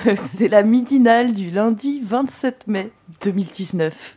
C'est 0.22 0.48
la 0.48 0.62
midinale 0.62 1.34
du 1.34 1.50
lundi 1.50 2.00
27 2.02 2.66
mai 2.66 2.90
2019. 3.22 4.16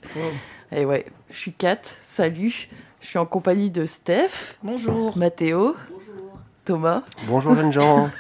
Et 0.72 0.86
ouais, 0.86 1.06
je 1.30 1.38
suis 1.38 1.54
Kat, 1.54 1.82
salut. 2.04 2.70
Je 3.02 3.08
suis 3.08 3.20
en 3.20 3.26
compagnie 3.26 3.70
de 3.70 3.86
Steph. 3.86 4.58
Bonjour. 4.64 5.18
Mathéo. 5.18 5.76
Thomas. 6.66 7.02
Bonjour 7.28 7.56
jeunes 7.56 7.72
gens. 7.72 8.10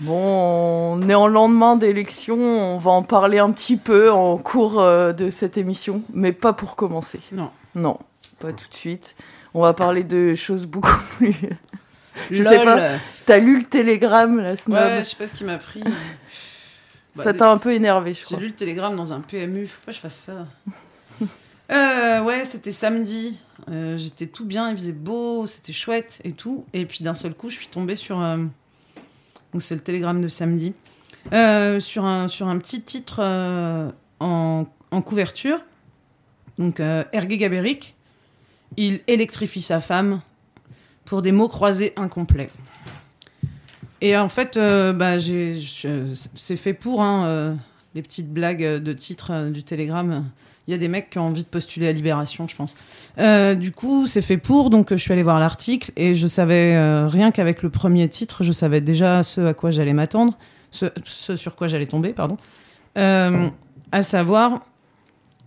Bon, 0.00 0.98
on 0.98 1.08
est 1.08 1.14
en 1.14 1.28
lendemain 1.28 1.76
d'élection, 1.76 2.36
on 2.36 2.78
va 2.78 2.90
en 2.90 3.04
parler 3.04 3.38
un 3.38 3.52
petit 3.52 3.76
peu 3.76 4.10
en 4.10 4.36
cours 4.36 4.80
euh, 4.80 5.12
de 5.12 5.30
cette 5.30 5.56
émission, 5.56 6.02
mais 6.12 6.32
pas 6.32 6.52
pour 6.52 6.74
commencer. 6.74 7.20
Non. 7.32 7.50
Non, 7.76 7.98
pas 8.40 8.52
tout 8.52 8.68
de 8.68 8.74
suite. 8.74 9.14
On 9.54 9.62
va 9.62 9.72
parler 9.72 10.02
de 10.02 10.34
choses 10.34 10.66
beaucoup 10.66 11.00
plus... 11.16 11.34
Je 12.30 12.42
Lol. 12.42 12.52
sais 12.52 12.64
pas, 12.64 12.90
t'as 13.26 13.38
lu 13.38 13.58
le 13.58 13.64
télégramme, 13.64 14.38
la 14.40 14.56
snob 14.56 14.76
Ouais, 14.76 14.98
je 15.00 15.04
sais 15.04 15.16
pas 15.16 15.26
ce 15.26 15.34
qui 15.34 15.44
m'a 15.44 15.58
pris. 15.58 15.82
Ça 17.14 17.32
t'a 17.32 17.50
un 17.50 17.58
peu 17.58 17.72
énervé, 17.72 18.12
je 18.12 18.18
J'ai 18.20 18.24
crois. 18.24 18.40
lu 18.40 18.48
le 18.48 18.54
télégramme 18.54 18.96
dans 18.96 19.12
un 19.12 19.20
PMU, 19.20 19.66
faut 19.68 19.80
pas 19.86 19.92
que 19.92 19.96
je 19.96 20.00
fasse 20.00 20.16
ça. 20.16 20.46
Euh, 21.72 22.20
ouais, 22.20 22.44
c'était 22.44 22.70
samedi. 22.72 23.38
Euh, 23.70 23.96
J'étais 23.96 24.26
tout 24.26 24.44
bien, 24.44 24.68
il 24.70 24.76
faisait 24.76 24.92
beau, 24.92 25.46
c'était 25.46 25.72
chouette 25.72 26.20
et 26.22 26.32
tout. 26.32 26.66
Et 26.74 26.84
puis 26.84 27.02
d'un 27.02 27.14
seul 27.14 27.32
coup, 27.32 27.48
je 27.48 27.54
suis 27.56 27.68
tombée 27.68 27.96
sur. 27.96 28.20
euh, 28.20 28.36
Donc 29.54 29.62
c'est 29.62 29.74
le 29.74 29.80
télégramme 29.80 30.20
de 30.20 30.28
samedi. 30.28 30.74
Sur, 31.32 32.04
un, 32.04 32.28
sur 32.28 32.48
un 32.48 32.58
petit 32.58 32.82
titre 32.82 33.22
en, 34.20 34.66
en 34.90 35.02
couverture. 35.02 35.58
Donc 36.58 36.80
Hergé 36.80 37.38
Gabéric, 37.38 37.94
il 38.76 39.00
électrifie 39.06 39.62
sa 39.62 39.80
femme 39.80 40.20
pour 41.04 41.22
des 41.22 41.32
mots 41.32 41.48
croisés 41.48 41.92
incomplets. 41.96 42.50
Et 44.04 44.18
en 44.18 44.28
fait, 44.28 44.58
euh, 44.58 44.92
bah, 44.92 45.18
c'est 45.18 46.56
fait 46.56 46.74
pour 46.74 47.00
hein, 47.00 47.24
euh, 47.24 47.54
les 47.94 48.02
petites 48.02 48.30
blagues 48.30 48.62
de 48.62 48.92
titre 48.92 49.30
euh, 49.32 49.50
du 49.50 49.62
télégramme. 49.62 50.26
Il 50.68 50.72
y 50.72 50.74
a 50.74 50.78
des 50.78 50.88
mecs 50.88 51.08
qui 51.08 51.18
ont 51.18 51.28
envie 51.28 51.42
de 51.42 51.48
postuler 51.48 51.88
à 51.88 51.92
Libération, 51.92 52.46
je 52.46 52.54
pense. 52.54 52.76
Du 53.58 53.72
coup, 53.72 54.06
c'est 54.06 54.20
fait 54.20 54.36
pour, 54.36 54.68
donc 54.68 54.90
je 54.90 54.96
suis 54.96 55.12
allée 55.12 55.22
voir 55.22 55.38
l'article 55.38 55.90
et 55.96 56.14
je 56.14 56.26
savais 56.26 57.06
rien 57.06 57.32
qu'avec 57.32 57.62
le 57.62 57.68
premier 57.68 58.08
titre, 58.08 58.44
je 58.44 58.52
savais 58.52 58.80
déjà 58.80 59.22
ce 59.22 59.42
à 59.42 59.52
quoi 59.52 59.70
j'allais 59.70 59.92
m'attendre, 59.92 60.38
ce, 60.70 60.86
ce 61.04 61.36
sur 61.36 61.54
quoi 61.54 61.68
j'allais 61.68 61.84
tomber, 61.84 62.14
pardon. 62.14 62.38
À 62.96 64.00
savoir, 64.00 64.64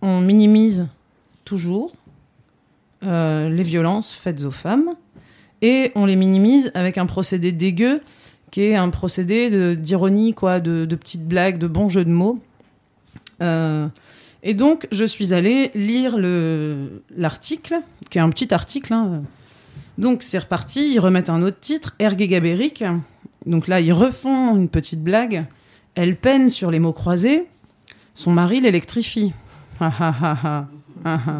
on 0.02 0.20
minimise 0.20 0.86
toujours 1.44 1.90
les 3.02 3.62
violences 3.64 4.14
faites 4.14 4.44
aux 4.44 4.52
femmes 4.52 4.94
et 5.62 5.92
on 5.94 6.04
les 6.06 6.16
minimise 6.16 6.70
avec 6.74 6.98
un 6.98 7.06
procédé 7.06 7.52
dégueu 7.52 8.00
qui 8.50 8.62
est 8.62 8.76
un 8.76 8.88
procédé 8.88 9.76
d'ironie, 9.76 10.32
quoi, 10.34 10.60
de, 10.60 10.86
petites 10.94 11.26
blagues, 11.26 11.58
de 11.58 11.66
bons 11.66 11.88
jeux 11.88 12.04
de 12.04 12.10
mots. 12.10 12.38
Euh, 13.42 13.86
et 14.42 14.54
donc, 14.54 14.88
je 14.90 15.04
suis 15.04 15.34
allée 15.34 15.70
lire 15.74 16.16
le- 16.16 17.02
l'article, 17.16 17.76
qui 18.08 18.18
est 18.18 18.20
un 18.20 18.30
petit 18.30 18.54
article. 18.54 18.92
hein. 18.94 19.22
Donc, 19.98 20.22
c'est 20.22 20.38
reparti, 20.38 20.92
ils 20.94 20.98
remettent 21.00 21.28
un 21.28 21.42
autre 21.42 21.58
titre, 21.60 21.94
Ergue 21.98 22.22
Gabéric. 22.28 22.84
Donc 23.46 23.68
là, 23.68 23.80
ils 23.80 23.92
refont 23.92 24.56
une 24.56 24.68
petite 24.68 25.02
blague. 25.02 25.44
Elle 25.94 26.16
peine 26.16 26.48
sur 26.50 26.70
les 26.70 26.78
mots 26.78 26.92
croisés. 26.92 27.46
Son 28.14 28.30
mari 28.30 28.60
l'électrifie. 28.60 29.32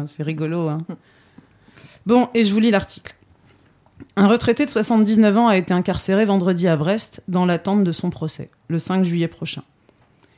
C'est 0.05 0.23
rigolo, 0.23 0.67
hein. 0.69 0.85
Bon, 2.05 2.27
et 2.33 2.43
je 2.43 2.53
vous 2.53 2.59
lis 2.59 2.71
l'article. 2.71 3.15
Un 4.15 4.27
retraité 4.27 4.65
de 4.65 4.69
79 4.69 5.37
ans 5.37 5.47
a 5.47 5.57
été 5.57 5.73
incarcéré 5.73 6.25
vendredi 6.25 6.67
à 6.67 6.75
Brest 6.75 7.21
dans 7.27 7.45
l'attente 7.45 7.83
de 7.83 7.91
son 7.91 8.09
procès, 8.09 8.49
le 8.67 8.79
5 8.79 9.03
juillet 9.03 9.27
prochain. 9.27 9.63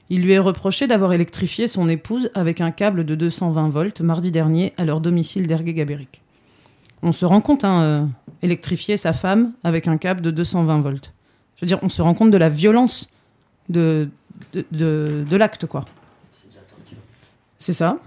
Il 0.10 0.24
lui 0.24 0.34
est 0.34 0.40
reproché 0.40 0.88
d'avoir 0.88 1.14
électrifié 1.14 1.68
son 1.68 1.88
épouse 1.88 2.30
avec 2.36 2.60
un 2.62 2.72
câble 2.72 3.06
de 3.06 3.16
220 3.16 3.70
volts 3.70 4.02
mardi 4.02 4.30
dernier 4.32 4.74
à 4.78 4.84
leur 4.86 5.00
domicile 5.00 5.48
d'Ergué 5.48 5.74
Gabéric. 5.74 6.22
On 7.02 7.12
se 7.14 7.26
rend 7.26 7.42
compte, 7.42 7.64
hein, 7.64 7.82
euh, 7.82 8.06
électrifier 8.42 8.98
sa 8.98 9.14
femme 9.14 9.54
avec 9.64 9.88
un 9.88 9.98
câble 9.98 10.22
de 10.22 10.30
220 10.32 10.82
volts. 10.82 11.14
Je 11.56 11.62
veux 11.62 11.68
dire, 11.68 11.80
on 11.82 11.90
se 11.90 12.02
rend 12.02 12.14
compte 12.14 12.30
de 12.32 12.38
la 12.38 12.50
violence 12.50 13.08
de, 13.70 14.10
de- 14.54 15.24
de 15.28 15.36
l'acte, 15.38 15.66
quoi. 15.66 15.86
C'est 17.58 17.74
ça. 17.74 17.98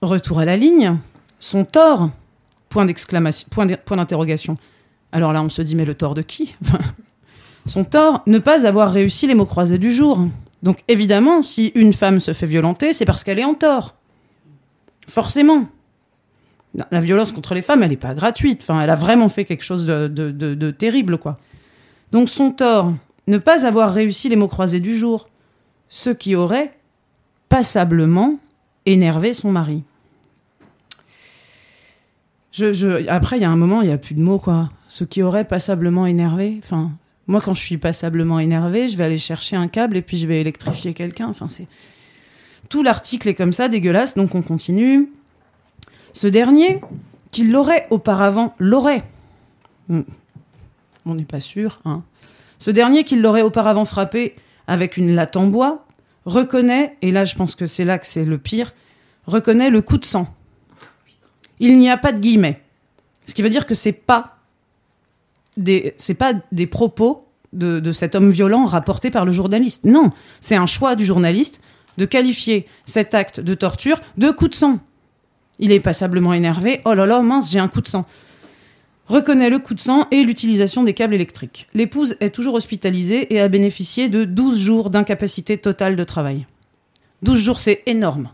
Retour 0.00 0.38
à 0.38 0.44
la 0.44 0.56
ligne. 0.56 0.96
Son 1.40 1.64
tort 1.64 2.10
Point 2.68 2.84
d'exclamation, 2.86 3.46
point 3.50 3.66
d'in- 3.66 3.76
point 3.76 3.96
d'interrogation. 3.96 4.56
Alors 5.12 5.32
là, 5.32 5.42
on 5.42 5.48
se 5.48 5.62
dit, 5.62 5.74
mais 5.74 5.84
le 5.86 5.94
tort 5.94 6.14
de 6.14 6.22
qui? 6.22 6.54
Son 7.66 7.84
tort, 7.84 8.22
ne 8.26 8.38
pas 8.38 8.66
avoir 8.66 8.90
réussi 8.92 9.26
les 9.26 9.34
mots 9.34 9.46
croisés 9.46 9.78
du 9.78 9.92
jour. 9.92 10.26
Donc 10.62 10.82
évidemment, 10.88 11.42
si 11.42 11.68
une 11.74 11.92
femme 11.92 12.20
se 12.20 12.32
fait 12.32 12.46
violenter, 12.46 12.92
c'est 12.94 13.04
parce 13.04 13.24
qu'elle 13.24 13.38
est 13.38 13.44
en 13.44 13.54
tort. 13.54 13.94
Forcément. 15.06 15.66
La 16.90 17.00
violence 17.00 17.32
contre 17.32 17.54
les 17.54 17.62
femmes, 17.62 17.82
elle 17.82 17.90
n'est 17.90 17.96
pas 17.96 18.14
gratuite. 18.14 18.60
Enfin, 18.62 18.80
elle 18.82 18.90
a 18.90 18.94
vraiment 18.94 19.28
fait 19.28 19.44
quelque 19.44 19.64
chose 19.64 19.86
de, 19.86 20.06
de- 20.08 20.30
de- 20.30 20.54
de 20.54 20.70
terrible, 20.70 21.18
quoi. 21.18 21.38
Donc 22.12 22.28
son 22.28 22.50
tort, 22.50 22.92
ne 23.26 23.38
pas 23.38 23.66
avoir 23.66 23.92
réussi 23.92 24.28
les 24.28 24.36
mots 24.36 24.48
croisés 24.48 24.80
du 24.80 24.96
jour. 24.96 25.28
Ce 25.88 26.10
qui 26.10 26.34
aurait 26.36 26.72
passablement 27.48 28.38
énervé 28.84 29.32
son 29.32 29.50
mari. 29.50 29.82
Je, 32.52 32.72
je- 32.72 33.06
après, 33.08 33.36
il 33.38 33.42
y 33.42 33.44
a 33.44 33.50
un 33.50 33.56
moment, 33.56 33.82
il 33.82 33.88
n'y 33.88 33.92
a 33.92 33.98
plus 33.98 34.14
de 34.14 34.22
mots, 34.22 34.38
quoi. 34.38 34.68
Ce 34.88 35.04
qui 35.04 35.22
aurait 35.22 35.44
passablement 35.44 36.06
énervé. 36.06 36.58
Enfin, 36.62 36.90
moi, 37.26 37.40
quand 37.40 37.54
je 37.54 37.60
suis 37.60 37.78
passablement 37.78 38.38
énervé, 38.38 38.88
je 38.88 38.96
vais 38.96 39.04
aller 39.04 39.18
chercher 39.18 39.56
un 39.56 39.68
câble 39.68 39.96
et 39.96 40.02
puis 40.02 40.16
je 40.16 40.26
vais 40.26 40.40
électrifier 40.40 40.94
quelqu'un. 40.94 41.28
Enfin, 41.28 41.48
c'est. 41.48 41.66
Tout 42.68 42.82
l'article 42.82 43.28
est 43.28 43.34
comme 43.34 43.52
ça, 43.52 43.68
dégueulasse, 43.68 44.14
donc 44.14 44.34
on 44.34 44.42
continue. 44.42 45.10
Ce 46.12 46.26
dernier, 46.26 46.80
qui 47.30 47.44
l'aurait 47.44 47.86
auparavant, 47.90 48.54
l'aurait. 48.58 49.04
Hmm. 49.88 50.02
On 51.06 51.14
n'est 51.14 51.24
pas 51.24 51.40
sûr, 51.40 51.80
hein. 51.84 52.02
Ce 52.58 52.70
dernier, 52.70 53.04
qui 53.04 53.16
l'aurait 53.16 53.42
auparavant 53.42 53.84
frappé 53.84 54.34
avec 54.66 54.96
une 54.96 55.14
latte 55.14 55.36
en 55.36 55.46
bois, 55.46 55.86
reconnaît, 56.26 56.96
et 57.02 57.12
là 57.12 57.24
je 57.24 57.36
pense 57.36 57.54
que 57.54 57.66
c'est 57.66 57.84
là 57.84 57.98
que 57.98 58.06
c'est 58.06 58.24
le 58.24 58.36
pire, 58.36 58.74
reconnaît 59.26 59.70
le 59.70 59.80
coup 59.80 59.96
de 59.96 60.04
sang 60.04 60.34
il 61.60 61.78
n'y 61.78 61.90
a 61.90 61.96
pas 61.96 62.12
de 62.12 62.18
guillemets. 62.18 62.62
Ce 63.26 63.34
qui 63.34 63.42
veut 63.42 63.50
dire 63.50 63.66
que 63.66 63.74
c'est 63.74 63.92
pas 63.92 64.34
pas 66.18 66.32
des 66.52 66.66
propos 66.66 67.24
de, 67.52 67.80
de 67.80 67.92
cet 67.92 68.14
homme 68.14 68.30
violent 68.30 68.64
rapportés 68.64 69.10
par 69.10 69.24
le 69.24 69.32
journaliste. 69.32 69.84
Non, 69.84 70.12
c'est 70.40 70.56
un 70.56 70.66
choix 70.66 70.94
du 70.94 71.04
journaliste 71.04 71.60
de 71.96 72.04
qualifier 72.04 72.66
cet 72.86 73.14
acte 73.14 73.40
de 73.40 73.54
torture 73.54 74.00
de 74.16 74.30
coup 74.30 74.48
de 74.48 74.54
sang. 74.54 74.78
Il 75.58 75.72
est 75.72 75.80
passablement 75.80 76.32
énervé. 76.32 76.80
Oh 76.84 76.94
là 76.94 77.06
là, 77.06 77.20
mince, 77.20 77.50
j'ai 77.50 77.58
un 77.58 77.68
coup 77.68 77.80
de 77.80 77.88
sang. 77.88 78.06
Reconnaît 79.08 79.50
le 79.50 79.58
coup 79.58 79.74
de 79.74 79.80
sang 79.80 80.06
et 80.10 80.22
l'utilisation 80.22 80.84
des 80.84 80.94
câbles 80.94 81.14
électriques. 81.14 81.66
L'épouse 81.74 82.16
est 82.20 82.30
toujours 82.30 82.54
hospitalisée 82.54 83.34
et 83.34 83.40
a 83.40 83.48
bénéficié 83.48 84.08
de 84.08 84.24
12 84.24 84.58
jours 84.58 84.90
d'incapacité 84.90 85.58
totale 85.58 85.96
de 85.96 86.04
travail. 86.04 86.46
12 87.22 87.40
jours, 87.40 87.60
c'est 87.60 87.82
énorme. 87.86 88.30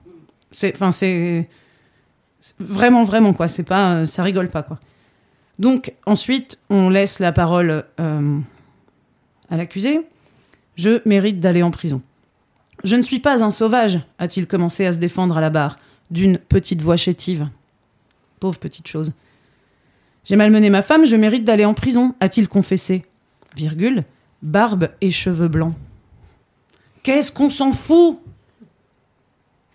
C'est, 0.50 0.74
enfin, 0.74 0.90
c'est 0.90 1.48
Vraiment, 2.58 3.02
vraiment, 3.02 3.32
quoi. 3.32 3.48
C'est 3.48 3.62
pas, 3.62 3.94
euh, 3.94 4.04
ça 4.04 4.22
rigole 4.22 4.48
pas, 4.48 4.62
quoi. 4.62 4.78
Donc, 5.58 5.92
ensuite, 6.06 6.58
on 6.68 6.90
laisse 6.90 7.18
la 7.18 7.32
parole 7.32 7.84
euh, 8.00 8.38
à 9.50 9.56
l'accusé. 9.56 10.00
Je 10.76 11.00
mérite 11.06 11.40
d'aller 11.40 11.62
en 11.62 11.70
prison. 11.70 12.02
Je 12.82 12.96
ne 12.96 13.02
suis 13.02 13.20
pas 13.20 13.42
un 13.42 13.50
sauvage, 13.50 14.00
a-t-il 14.18 14.46
commencé 14.46 14.84
à 14.84 14.92
se 14.92 14.98
défendre 14.98 15.38
à 15.38 15.40
la 15.40 15.50
barre, 15.50 15.78
d'une 16.10 16.38
petite 16.38 16.82
voix 16.82 16.96
chétive. 16.96 17.48
Pauvre 18.40 18.58
petite 18.58 18.88
chose. 18.88 19.12
J'ai 20.24 20.36
malmené 20.36 20.70
ma 20.70 20.82
femme, 20.82 21.06
je 21.06 21.16
mérite 21.16 21.44
d'aller 21.44 21.64
en 21.64 21.74
prison, 21.74 22.14
a-t-il 22.20 22.48
confessé. 22.48 23.04
Virgule, 23.56 24.04
barbe 24.42 24.88
et 25.00 25.10
cheveux 25.10 25.48
blancs. 25.48 25.74
Qu'est-ce 27.02 27.30
qu'on 27.30 27.50
s'en 27.50 27.72
fout? 27.72 28.20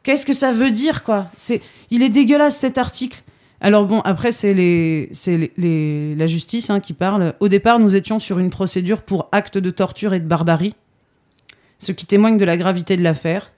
Qu'est-ce 0.10 0.26
que 0.26 0.34
ça 0.34 0.52
veut 0.52 0.72
dire, 0.72 1.04
quoi? 1.04 1.28
C'est, 1.38 1.62
il 1.92 2.02
est 2.02 2.10
dégueulasse 2.10 2.58
cet 2.58 2.80
article. 2.80 3.22
Alors 3.62 3.86
bon, 3.86 4.00
après 4.00 4.32
c'est 4.32 4.56
les, 4.56 5.08
c'est 5.12 5.52
les, 5.56 6.16
la 6.16 6.26
justice 6.26 6.72
hein, 6.72 6.80
qui 6.80 6.94
parle. 6.94 7.36
Au 7.40 7.48
départ, 7.48 7.78
nous 7.78 7.96
étions 7.96 8.20
sur 8.20 8.40
une 8.40 8.50
procédure 8.50 9.04
pour 9.04 9.30
acte 9.32 9.60
de 9.60 9.70
torture 9.70 10.16
et 10.16 10.20
de 10.20 10.26
barbarie, 10.26 10.74
ce 11.78 11.92
qui 11.92 12.08
témoigne 12.08 12.40
de 12.40 12.46
la 12.46 12.58
gravité 12.58 12.98
de 12.98 13.04
l'affaire. 13.04 13.52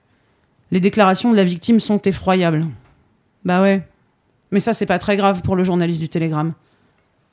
Les 0.72 0.80
déclarations 0.80 1.30
de 1.30 1.36
la 1.36 1.44
victime 1.44 1.80
sont 1.80 2.02
effroyables. 2.02 2.66
Bah 3.46 3.62
ouais, 3.62 3.88
mais 4.50 4.60
ça 4.60 4.74
c'est 4.74 4.84
pas 4.84 4.98
très 4.98 5.16
grave 5.16 5.40
pour 5.40 5.56
le 5.56 5.64
journaliste 5.64 6.02
du 6.02 6.10
Télégramme. 6.10 6.52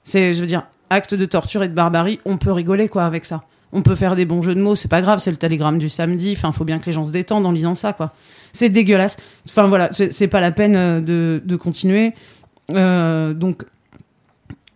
C'est, 0.05 0.33
je 0.33 0.39
veux 0.39 0.47
dire, 0.47 0.65
acte 0.89 1.13
de 1.13 1.25
torture 1.25 1.61
et 1.63 1.67
de 1.67 1.73
barbarie, 1.73 2.21
on 2.23 2.37
peut 2.37 2.53
rigoler 2.53 2.87
quoi 2.87 3.03
avec 3.03 3.25
ça. 3.25 3.43
On 3.71 3.83
peut 3.83 3.95
faire 3.95 4.15
des 4.15 4.25
bons 4.25 4.41
jeux 4.41 4.55
de 4.55 4.61
mots, 4.61 4.75
c'est 4.75 4.87
pas 4.87 5.01
grave, 5.01 5.19
c'est 5.19 5.29
le 5.29 5.37
télégramme 5.37 5.77
du 5.77 5.89
samedi. 5.89 6.33
Enfin, 6.35 6.51
faut 6.51 6.65
bien 6.65 6.79
que 6.79 6.87
les 6.87 6.91
gens 6.91 7.05
se 7.05 7.11
détendent 7.11 7.45
en 7.45 7.51
lisant 7.51 7.75
ça, 7.75 7.93
quoi. 7.93 8.13
C'est 8.51 8.69
dégueulasse. 8.69 9.17
Enfin 9.47 9.67
voilà, 9.67 9.89
c'est 9.91 10.27
pas 10.27 10.41
la 10.41 10.51
peine 10.51 10.75
euh, 10.75 11.39
de, 11.39 11.55
continuer. 11.55 12.13
Euh, 12.71 13.33
donc, 13.33 13.63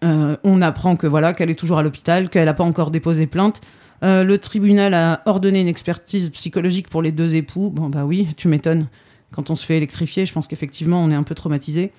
euh, 0.04 0.38
on 0.44 0.62
apprend 0.62 0.96
que 0.96 1.08
voilà 1.08 1.34
qu'elle 1.34 1.50
est 1.50 1.56
toujours 1.56 1.80
à 1.80 1.84
l'hôpital, 1.84 2.30
qu'elle 2.30 2.46
n'a 2.46 2.54
pas 2.54 2.64
encore 2.64 2.92
déposé 2.92 3.28
plainte. 3.28 3.62
Le 4.06 4.36
tribunal 4.36 4.94
a 4.96 5.22
ordonné 5.26 5.62
une 5.62 5.70
expertise 5.70 6.30
psychologique 6.32 6.90
pour 6.90 7.02
les 7.02 7.14
deux 7.14 7.36
époux. 7.36 7.70
Bon 7.70 7.88
bah 7.88 8.04
oui, 8.04 8.28
tu 8.36 8.50
m'étonnes. 8.50 8.90
Quand 9.32 9.50
on 9.50 9.56
se 9.56 9.66
fait 9.66 9.78
électrifier, 9.78 10.26
je 10.26 10.34
pense 10.34 10.46
qu'effectivement 10.48 11.02
on 11.02 11.10
est 11.10 11.16
un 11.16 11.24
peu 11.24 11.36
traumatisé. 11.36 11.94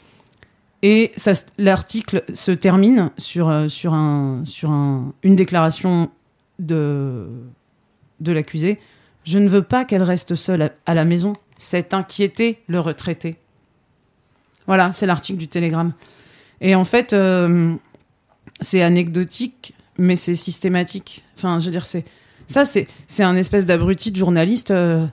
Et 0.83 1.13
l'article 1.57 2.25
se 2.35 2.51
termine 2.53 3.11
sur, 3.17 3.71
sur, 3.71 3.95
un, 3.95 4.43
sur 4.45 4.71
un, 4.71 5.15
une 5.23 5.35
déclaration 5.35 6.11
de, 6.59 7.27
de 8.21 8.33
l'accusé. 8.33 8.79
Je 9.25 9.39
ne 9.39 9.49
veux 9.49 9.63
pas 9.63 9.85
qu'elle 9.85 10.03
reste 10.03 10.35
seule 10.35 10.71
à, 10.87 10.95
la 10.95 11.05
maison. 11.05 11.33
C'est 11.57 11.95
inquiéter 11.95 12.63
le 12.67 12.81
retraité. 12.81 13.37
Voilà, 14.67 14.93
c'est 14.93 15.07
l'article 15.07 15.39
du 15.39 15.49
Télégramme. 15.49 15.93
Et 16.61 16.75
en 16.75 16.85
fait, 16.85 17.13
euh, 17.13 17.75
c'est 18.61 18.83
anecdotique, 18.83 19.75
mais 19.99 20.17
c'est 20.17 20.35
systématique. 20.35 21.25
Enfin, 21.37 21.61
je 21.61 21.67
veux 21.67 21.71
dire, 21.71 21.87
c'est 21.87 22.05
ça, 22.47 22.65
c'est 22.65 22.87
c'est 23.07 23.23
un 23.23 23.37
espèce 23.37 23.67
d'abruti 23.67 24.11
de 24.11 24.17
journaliste. 24.17 24.71
euh, 24.71 25.07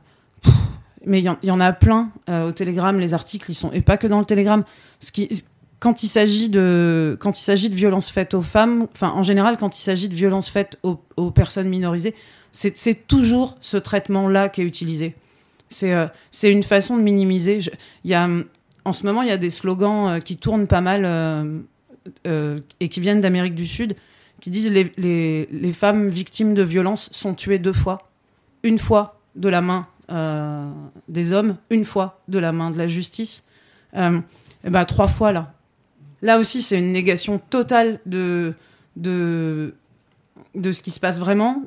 mais 1.06 1.20
il 1.20 1.24
y, 1.26 1.30
en- 1.30 1.38
il 1.42 1.50
y 1.50 1.52
en 1.52 1.60
a 1.60 1.74
plein 1.74 2.12
euh, 2.30 2.50
au 2.50 2.52
Télégramme. 2.52 3.00
Les 3.00 3.14
articles, 3.14 3.50
ils 3.50 3.56
sont 3.56 3.72
et 3.72 3.82
pas 3.82 3.98
que 3.98 4.08
dans 4.08 4.20
le 4.20 4.26
Télégramme. 4.26 4.64
Ce 5.00 5.12
qui, 5.12 5.44
quand 5.81 6.04
il 6.04 6.07
s'agit 6.07 6.48
de 6.48 7.18
quand 7.19 7.39
il 7.39 7.44
s'agit 7.44 7.68
de 7.68 7.74
violences 7.74 8.12
faites 8.12 8.36
aux 8.36 8.44
femmes, 8.44 8.88
enfin 8.94 9.10
en 9.10 9.24
général, 9.24 9.57
quand 9.57 9.78
il 9.78 9.81
s'agit 9.81 10.07
de 10.07 10.13
violences 10.13 10.48
faites 10.48 10.80
aux, 10.83 11.31
personnes 11.31 11.68
minorisées, 11.68 12.13
c'est 12.51 13.07
toujours 13.07 13.57
ce 13.62 13.78
traitement-là 13.78 14.48
qui 14.48 14.62
est 14.62 14.63
utilisé. 14.63 15.16
C'est 15.69 15.94
euh, 15.94 16.06
c'est 16.30 16.51
une 16.51 16.62
façon 16.62 16.98
de 16.98 17.01
minimiser. 17.01 17.62
Je- 17.62 17.72
y 18.06 18.13
a 18.13 18.30
en 18.86 18.94
ce 18.94 19.07
moment, 19.07 19.24
il 19.24 19.30
y 19.30 19.31
a 19.31 19.38
des 19.38 19.50
slogans 19.50 20.07
euh, 20.07 20.19
qui 20.19 20.38
tournent 20.38 20.68
pas 20.68 20.81
mal 20.81 21.01
euh, 21.04 22.60
et 22.80 22.88
qui 22.88 23.00
viennent 23.00 23.22
d'Amérique 23.22 23.56
du 23.56 23.66
Sud, 23.66 23.95
qui 24.39 24.51
disent 24.51 24.72
les, 24.72 24.92
les, 24.98 25.50
les 25.51 25.74
femmes 25.74 26.10
victimes 26.10 26.54
de 26.54 26.62
violences 26.62 27.10
sont 27.12 27.33
tuées 27.33 27.57
deux 27.60 27.74
fois. 27.74 28.12
Une 28.62 28.78
fois 28.78 29.19
de 29.36 29.50
la 29.50 29.62
main 29.62 29.88
des 31.07 31.31
hommes, 31.33 31.56
une 31.69 31.86
fois 31.86 32.22
de 32.28 32.38
la 32.38 32.51
main 32.51 32.69
de 32.69 32.78
la 32.78 32.86
justice. 32.86 33.45
Ben, 33.94 34.86
trois 34.86 35.07
fois 35.07 35.31
là. 35.31 35.54
Là 36.21 36.38
aussi, 36.39 36.62
c'est 36.62 36.77
une 36.77 36.91
négation 36.91 37.39
totale 37.39 38.00
de, 38.06 38.53
de, 38.95 39.73
de 40.56 40.71
ce 40.71 40.81
qui 40.81 40.91
se 40.91 41.00
passe 41.00 41.19
vraiment. 41.19 41.63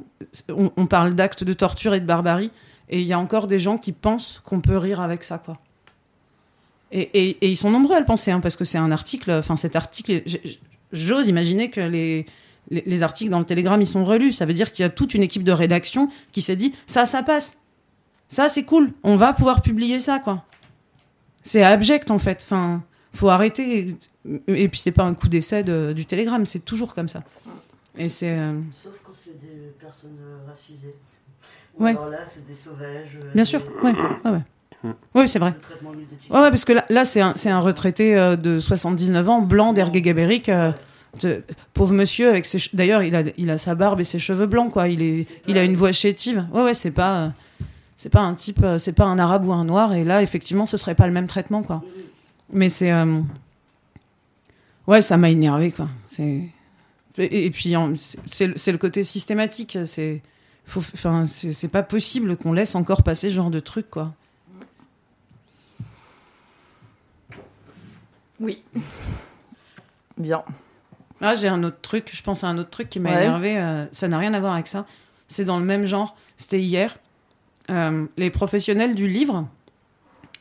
On, 0.48 0.86
parle 0.86 1.14
d'actes 1.14 1.44
de 1.44 1.52
torture 1.52 1.94
et 1.94 2.00
de 2.00 2.06
barbarie, 2.06 2.50
et 2.88 3.00
il 3.00 3.06
y 3.06 3.12
a 3.12 3.18
encore 3.18 3.46
des 3.46 3.58
gens 3.58 3.78
qui 3.78 3.92
pensent 3.92 4.40
qu'on 4.44 4.60
peut 4.60 4.76
rire 4.76 5.00
avec 5.00 5.24
ça, 5.24 5.38
quoi. 5.38 5.58
Et, 6.92 7.00
et- 7.14 7.48
ils 7.48 7.56
sont 7.56 7.70
nombreux 7.70 7.96
à 7.96 8.00
le 8.00 8.06
penser, 8.06 8.30
hein, 8.30 8.40
parce 8.40 8.54
que 8.54 8.64
c'est 8.64 8.78
un 8.78 8.92
article. 8.92 9.32
Enfin, 9.32 9.56
cet 9.56 9.74
article, 9.74 10.22
j'ose 10.92 11.26
imaginer 11.26 11.70
que 11.70 11.80
les, 11.80 12.24
les, 12.70 12.84
les 12.86 13.02
articles 13.02 13.30
dans 13.30 13.40
le 13.40 13.44
Télégramme, 13.44 13.82
ils 13.82 13.86
sont 13.86 14.04
relus. 14.04 14.32
Ça 14.32 14.46
veut 14.46 14.54
dire 14.54 14.70
qu'il 14.70 14.84
y 14.84 14.86
a 14.86 14.90
toute 14.90 15.14
une 15.14 15.22
équipe 15.22 15.42
de 15.42 15.50
rédaction 15.50 16.08
qui 16.30 16.42
s'est 16.42 16.54
dit 16.56 16.72
ça, 16.86 17.06
ça 17.06 17.24
passe. 17.24 17.58
Ça, 18.28 18.48
c'est 18.48 18.64
cool. 18.64 18.92
On 19.02 19.16
va 19.16 19.32
pouvoir 19.32 19.60
publier 19.60 19.98
ça, 19.98 20.20
quoi. 20.20 20.44
C'est 21.42 21.64
abject, 21.64 22.10
en 22.12 22.18
fait. 22.20 22.38
Enfin, 22.42 22.84
faut 23.14 23.28
arrêter. 23.30 23.96
Et 24.48 24.68
puis, 24.68 24.80
c'est 24.80 24.92
pas 24.92 25.04
un 25.04 25.14
coup 25.14 25.28
d'essai 25.28 25.62
de- 25.64 25.92
du 25.94 26.04
Télégramme, 26.06 26.46
c'est 26.46 26.64
toujours 26.64 26.94
comme 26.94 27.08
ça. 27.08 27.22
Et 27.96 28.08
c'est. 28.08 28.30
euh, 28.38 28.58
Sauf 28.72 29.00
quand 29.04 29.12
c'est 29.14 29.40
des 29.40 29.72
personnes 29.80 30.16
euh, 30.20 30.48
racisées. 30.50 30.94
Ou 31.78 31.84
Ouais. 31.84 31.90
alors 31.92 32.08
là, 32.10 32.18
c'est 32.28 32.46
des 32.46 32.54
sauvages. 32.54 33.16
euh, 33.22 33.32
Bien 33.34 33.42
des- 33.42 33.48
sûr, 33.48 33.60
ouais, 33.82 33.92
ouais, 34.24 34.30
ouais. 34.30 34.92
Oui, 35.14 35.28
c'est 35.28 35.38
vrai. 35.38 35.54
Ouais, 36.30 36.40
ouais, 36.40 36.50
parce 36.50 36.64
que 36.66 36.72
là, 36.74 36.84
là 36.90 37.04
c'est 37.06 37.20
un, 37.22 37.32
c'est 37.36 37.48
un 37.50 37.60
retraité 37.60 38.16
euh, 38.18 38.36
de 38.36 38.58
79 38.60 39.28
ans, 39.28 39.40
blanc, 39.42 39.72
d'ergué-gabérique. 39.72 40.48
euh, 40.50 40.72
de- 41.22 41.42
pauvre 41.72 41.94
monsieur, 41.94 42.28
avec 42.28 42.44
ses 42.44 42.58
d'ailleurs, 42.74 43.02
il 43.04 43.14
a, 43.14 43.22
il 43.36 43.48
a 43.48 43.56
sa 43.56 43.74
barbe 43.76 44.00
et 44.00 44.04
ses 44.04 44.18
cheveux 44.18 44.46
blancs, 44.46 44.72
quoi. 44.72 44.88
Il, 44.88 45.00
est, 45.00 45.26
il 45.46 45.56
a 45.56 45.62
une 45.64 45.76
voix 45.76 45.92
chétive. 45.92 46.44
Ouais, 46.52 46.62
ouais, 46.64 46.74
c'est 46.74 46.90
pas, 46.90 47.16
euh, 47.16 47.28
c'est 47.96 48.10
pas 48.10 48.20
un 48.22 48.34
type, 48.34 48.62
euh, 48.64 48.78
c'est 48.78 48.92
pas 48.92 49.04
un 49.04 49.18
arabe 49.20 49.46
ou 49.46 49.52
un 49.52 49.64
noir. 49.64 49.94
Et 49.94 50.02
là, 50.04 50.22
effectivement, 50.22 50.66
ce 50.66 50.76
serait 50.76 50.96
pas 50.96 51.06
le 51.06 51.12
même 51.12 51.28
traitement, 51.28 51.62
quoi. 51.62 51.82
Mais 52.52 52.68
c'est. 52.68 52.92
euh, 52.92 53.20
Ouais, 54.86 55.00
ça 55.00 55.16
m'a 55.16 55.30
énervé, 55.30 55.72
quoi. 55.72 55.88
C'est. 56.06 56.48
Et, 57.16 57.46
et 57.46 57.50
puis, 57.50 57.74
c'est- 58.26 58.72
le- 58.72 58.78
côté 58.78 59.02
systématique. 59.04 59.78
C'est. 59.86 60.20
Enfin, 60.76 61.26
c'est 61.26 61.68
pas 61.68 61.82
possible 61.82 62.36
qu'on 62.36 62.52
laisse 62.52 62.74
encore 62.74 63.02
passer 63.02 63.28
ce 63.30 63.34
genre 63.34 63.50
de 63.50 63.60
truc, 63.60 63.90
quoi. 63.90 64.12
Oui. 68.40 68.62
Bien. 70.18 70.42
Ah, 71.20 71.34
j'ai 71.34 71.48
un 71.48 71.62
autre 71.62 71.80
truc, 71.80 72.10
je 72.12 72.22
pense 72.22 72.44
à 72.44 72.48
un 72.48 72.58
autre 72.58 72.70
truc 72.70 72.90
qui 72.90 73.00
m'a 73.00 73.10
Ouais. 73.10 73.24
énervé. 73.24 73.58
euh, 73.58 73.86
ça 73.92 74.08
n'a 74.08 74.18
rien 74.18 74.34
à 74.34 74.40
voir 74.40 74.54
avec 74.54 74.66
ça. 74.66 74.86
C'est 75.28 75.44
dans 75.44 75.58
le 75.58 75.64
même 75.64 75.86
genre. 75.86 76.16
C'était 76.36 76.60
hier. 76.60 76.98
Euh, 77.70 78.06
les 78.16 78.30
professionnels 78.30 78.94
du 78.94 79.08
livre 79.08 79.48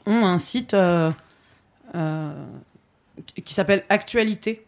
ont 0.06 0.26
un 0.26 0.38
site 0.40 0.74
euh, 0.74 1.12
qui- 1.94 3.42
qui 3.44 3.54
s'appelle 3.54 3.84
Actualité. 3.90 4.66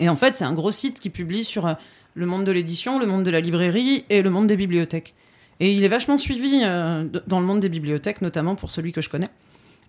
Et 0.00 0.08
en 0.08 0.16
fait, 0.16 0.36
c'est 0.36 0.44
un 0.44 0.52
gros 0.54 0.72
site 0.72 0.98
qui 0.98 1.10
publie 1.10 1.44
sur 1.44 1.66
euh, 1.66 1.74
le 2.14 2.26
monde 2.26 2.44
de 2.44 2.52
l'édition, 2.52 2.98
le 2.98 3.06
monde 3.06 3.22
de 3.22 3.30
la 3.30 3.40
librairie 3.40 4.04
et 4.08 4.22
le 4.22 4.30
monde 4.30 4.46
des 4.46 4.56
bibliothèques. 4.56 5.14
Et 5.60 5.72
il 5.72 5.84
est 5.84 5.88
vachement 5.88 6.16
suivi 6.16 6.60
euh, 6.64 7.04
dans 7.26 7.38
le 7.38 7.44
monde 7.46 7.60
des 7.60 7.68
bibliothèques, 7.68 8.22
notamment 8.22 8.54
pour 8.54 8.70
celui 8.70 8.92
que 8.92 9.02
je 9.02 9.10
connais. 9.10 9.28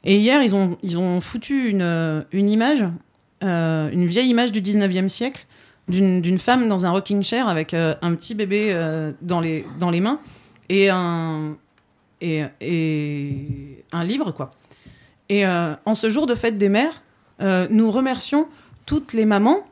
Et 0.04 0.18
hier, 0.18 0.42
ils 0.44 0.54
ont, 0.54 0.78
ils 0.84 0.98
ont 0.98 1.22
foutu 1.22 1.70
une, 1.70 1.82
euh, 1.82 2.24
une 2.32 2.50
image 2.50 2.86
euh, 3.44 3.90
une 3.92 4.06
vieille 4.06 4.30
image 4.30 4.52
du 4.52 4.62
19e 4.62 5.08
siècle 5.10 5.48
d'une 5.88 6.38
femme 6.38 6.68
dans 6.70 6.86
un 6.86 6.92
rocking 6.92 7.24
chair 7.24 7.48
avec 7.48 7.74
euh, 7.74 7.96
un 8.04 8.14
petit 8.14 8.36
bébé 8.36 8.68
euh, 8.72 9.14
dans, 9.24 9.40
les, 9.40 9.66
dans 9.80 9.90
les 9.90 10.00
mains 10.00 10.20
et 10.70 10.90
un, 10.90 11.58
et, 12.22 12.44
et 12.62 13.84
un 13.92 14.04
livre, 14.04 14.32
quoi. 14.32 14.52
Et 15.32 15.46
euh, 15.46 15.76
en 15.86 15.96
ce 15.96 16.10
jour 16.10 16.28
de 16.28 16.36
fête 16.36 16.58
des 16.58 16.68
mères, 16.68 17.02
euh, 17.42 17.66
nous 17.72 17.90
remercions 17.90 18.50
toutes 18.86 19.14
les 19.14 19.24
mamans, 19.24 19.66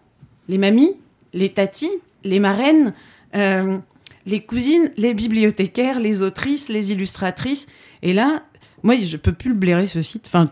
les 0.47 0.57
mamies, 0.57 0.95
les 1.33 1.49
tatis, 1.49 1.91
les 2.23 2.39
marraines, 2.39 2.93
euh, 3.35 3.77
les 4.25 4.39
cousines, 4.39 4.89
les 4.95 5.13
bibliothécaires, 5.13 5.99
les 5.99 6.21
autrices, 6.21 6.69
les 6.69 6.93
illustratrices. 6.93 7.67
Et 8.03 8.13
là, 8.13 8.43
moi, 8.83 8.95
je 9.03 9.17
peux 9.17 9.33
plus 9.33 9.49
le 9.49 9.57
blairer 9.57 9.85
ce 9.85 10.01
site. 10.01 10.27
Enfin, 10.27 10.49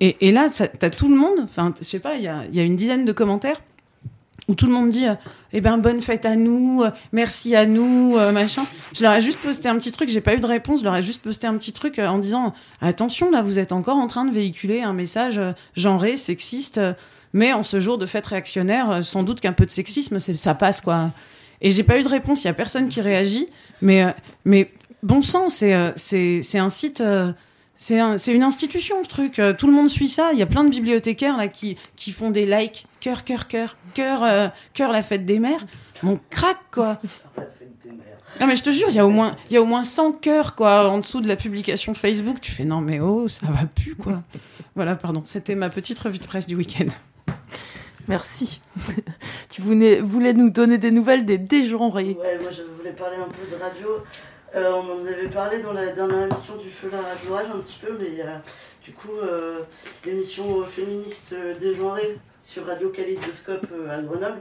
et, 0.00 0.16
et 0.26 0.32
là, 0.32 0.48
t'as 0.48 0.88
tout 0.88 1.10
le 1.10 1.16
monde, 1.16 1.40
enfin, 1.44 1.74
je 1.78 1.84
sais 1.84 2.00
pas, 2.00 2.14
il 2.14 2.22
y 2.22 2.28
a 2.60 2.62
une 2.62 2.76
dizaine 2.76 3.04
de 3.04 3.12
commentaires 3.12 3.60
où 4.50 4.54
tout 4.56 4.66
le 4.66 4.72
monde 4.72 4.90
dit, 4.90 5.06
euh, 5.06 5.14
eh 5.52 5.60
ben, 5.60 5.78
bonne 5.78 6.02
fête 6.02 6.26
à 6.26 6.34
nous, 6.34 6.82
euh, 6.82 6.90
merci 7.12 7.54
à 7.54 7.66
nous, 7.66 8.16
euh, 8.16 8.32
machin. 8.32 8.64
Je 8.94 9.02
leur 9.04 9.12
ai 9.12 9.20
juste 9.22 9.38
posté 9.38 9.68
un 9.68 9.76
petit 9.78 9.92
truc, 9.92 10.08
j'ai 10.08 10.20
pas 10.20 10.34
eu 10.34 10.40
de 10.40 10.46
réponse, 10.46 10.80
je 10.80 10.84
leur 10.84 10.96
ai 10.96 11.02
juste 11.04 11.22
posté 11.22 11.46
un 11.46 11.56
petit 11.56 11.72
truc 11.72 12.00
en 12.00 12.18
disant, 12.18 12.52
attention, 12.80 13.30
là, 13.30 13.42
vous 13.42 13.60
êtes 13.60 13.70
encore 13.70 13.96
en 13.96 14.08
train 14.08 14.24
de 14.24 14.32
véhiculer 14.34 14.82
un 14.82 14.92
message 14.92 15.40
genré, 15.76 16.16
sexiste, 16.16 16.80
mais 17.32 17.52
en 17.52 17.62
ce 17.62 17.80
jour 17.80 17.96
de 17.96 18.06
fête 18.06 18.26
réactionnaire, 18.26 19.04
sans 19.04 19.22
doute 19.22 19.40
qu'un 19.40 19.52
peu 19.52 19.64
de 19.66 19.70
sexisme, 19.70 20.18
ça 20.18 20.54
passe, 20.56 20.80
quoi. 20.80 21.10
Et 21.60 21.70
j'ai 21.70 21.84
pas 21.84 22.00
eu 22.00 22.02
de 22.02 22.08
réponse, 22.08 22.42
il 22.42 22.48
y 22.48 22.50
a 22.50 22.54
personne 22.54 22.88
qui 22.88 23.00
réagit, 23.00 23.46
mais, 23.82 24.04
mais 24.44 24.72
bon 25.04 25.22
sang, 25.22 25.48
c'est 25.48 25.92
c'est 25.94 26.58
un 26.58 26.70
site. 26.70 27.02
c'est 27.76 27.98
un- 28.00 28.18
c'est 28.18 28.32
une 28.34 28.42
institution, 28.42 28.96
ce 29.04 29.08
truc. 29.08 29.40
Tout 29.58 29.66
le 29.68 29.72
monde 29.72 29.88
suit 29.88 30.08
ça. 30.08 30.30
Il 30.32 30.38
y 30.38 30.42
a 30.42 30.46
plein 30.46 30.64
de 30.64 30.70
bibliothécaires 30.70 31.36
là 31.36 31.46
qui, 31.48 31.76
qui 31.96 32.10
font 32.12 32.30
des 32.30 32.46
likes. 32.46 32.86
Cœur, 33.00 33.24
cœur, 33.24 33.48
cœur. 33.48 33.76
Cœur, 33.94 34.22
euh, 34.22 34.48
cœur, 34.74 34.92
la 34.92 35.02
fête 35.02 35.24
des 35.24 35.38
mères. 35.38 35.64
Mon 36.02 36.18
crack, 36.30 36.58
quoi. 36.70 37.00
La 37.36 37.44
fête 37.44 37.72
des 37.82 37.90
mères. 37.90 38.18
Non, 38.40 38.46
mais 38.46 38.56
je 38.56 38.62
te 38.62 38.70
jure, 38.70 38.88
il 38.90 38.94
y 38.94 38.98
a 38.98 39.06
au 39.06 39.10
moins, 39.10 39.36
il 39.48 39.54
y 39.54 39.56
a 39.56 39.62
au 39.62 39.66
moins 39.66 39.84
100 39.84 40.12
cœurs, 40.12 40.54
quoi, 40.54 40.88
en 40.88 40.98
dessous 40.98 41.20
de 41.20 41.28
la 41.28 41.36
publication 41.36 41.94
Facebook. 41.94 42.40
Tu 42.40 42.52
fais, 42.52 42.64
non, 42.64 42.80
mais 42.80 43.00
oh, 43.00 43.28
ça 43.28 43.46
va 43.46 43.66
plus, 43.66 43.96
quoi. 43.96 44.22
Voilà, 44.74 44.96
pardon. 44.96 45.22
C'était 45.26 45.54
ma 45.54 45.70
petite 45.70 45.98
revue 45.98 46.18
de 46.18 46.24
presse 46.24 46.46
du 46.46 46.56
week-end. 46.56 46.88
Merci. 48.08 48.60
tu 49.48 49.62
voulais, 49.62 50.00
voulais 50.00 50.32
nous 50.32 50.50
donner 50.50 50.78
des 50.78 50.90
nouvelles 50.90 51.24
des 51.24 51.38
dégenrés. 51.38 52.16
Ouais, 52.20 52.38
moi 52.40 52.50
je 52.50 52.62
voulais 52.76 52.92
parler 52.92 53.16
un 53.16 53.28
peu 53.28 53.56
de 53.56 53.62
radio. 53.62 53.88
Euh, 54.56 54.72
on 54.72 55.02
en 55.02 55.06
avait 55.06 55.28
parlé 55.28 55.62
dans 55.62 55.72
la 55.72 55.92
dernière 55.92 56.26
émission 56.26 56.56
du 56.56 56.70
Feu 56.70 56.90
la 56.90 56.98
l'orage 57.28 57.46
un 57.54 57.58
petit 57.58 57.78
peu, 57.80 57.96
mais 58.00 58.20
euh, 58.20 58.36
du 58.82 58.92
coup, 58.92 59.12
euh, 59.22 59.60
l'émission 60.04 60.64
féministe 60.64 61.34
dégenrée 61.60 62.18
sur 62.50 62.66
Radio 62.66 62.90
Kaleidoscope 62.90 63.66
à 63.88 64.02
Grenoble. 64.02 64.40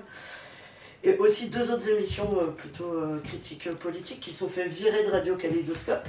Et 1.03 1.15
aussi 1.17 1.49
deux 1.49 1.71
autres 1.71 1.87
émissions 1.89 2.27
plutôt 2.57 2.91
critiques 3.23 3.71
politiques 3.75 4.19
qui 4.19 4.33
sont 4.33 4.49
fait 4.49 4.67
virer 4.67 5.03
de 5.03 5.11
Radio 5.11 5.35
Kaleidoscope 5.35 6.07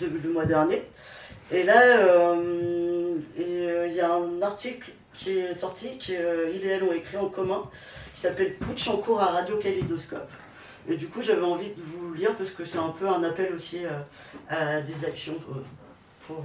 le 0.00 0.32
mois 0.32 0.46
dernier. 0.46 0.82
Et 1.52 1.62
là, 1.62 2.34
il 3.38 3.92
y 3.94 4.00
a 4.00 4.14
un 4.14 4.40
article 4.42 4.90
qui 5.12 5.38
est 5.38 5.54
sorti, 5.54 5.98
qu'il 5.98 6.14
et 6.14 6.66
elles 6.66 6.82
ont 6.82 6.92
écrit 6.92 7.18
en 7.18 7.28
commun, 7.28 7.62
qui 8.14 8.22
s'appelle 8.22 8.54
Putsch 8.54 8.88
en 8.88 8.96
cours 8.96 9.20
à 9.20 9.26
Radio 9.26 9.58
Kaleidoscope. 9.58 10.30
Et 10.88 10.96
du 10.96 11.08
coup, 11.08 11.22
j'avais 11.22 11.42
envie 11.42 11.70
de 11.70 11.80
vous 11.80 12.12
lire 12.14 12.34
parce 12.34 12.50
que 12.50 12.64
c'est 12.64 12.78
un 12.78 12.90
peu 12.90 13.08
un 13.08 13.22
appel 13.22 13.52
aussi 13.54 13.84
euh, 13.84 13.90
à 14.48 14.80
des 14.80 15.04
actions 15.04 15.36
euh, 15.50 15.60
pour, 16.26 16.38
euh, 16.38 16.42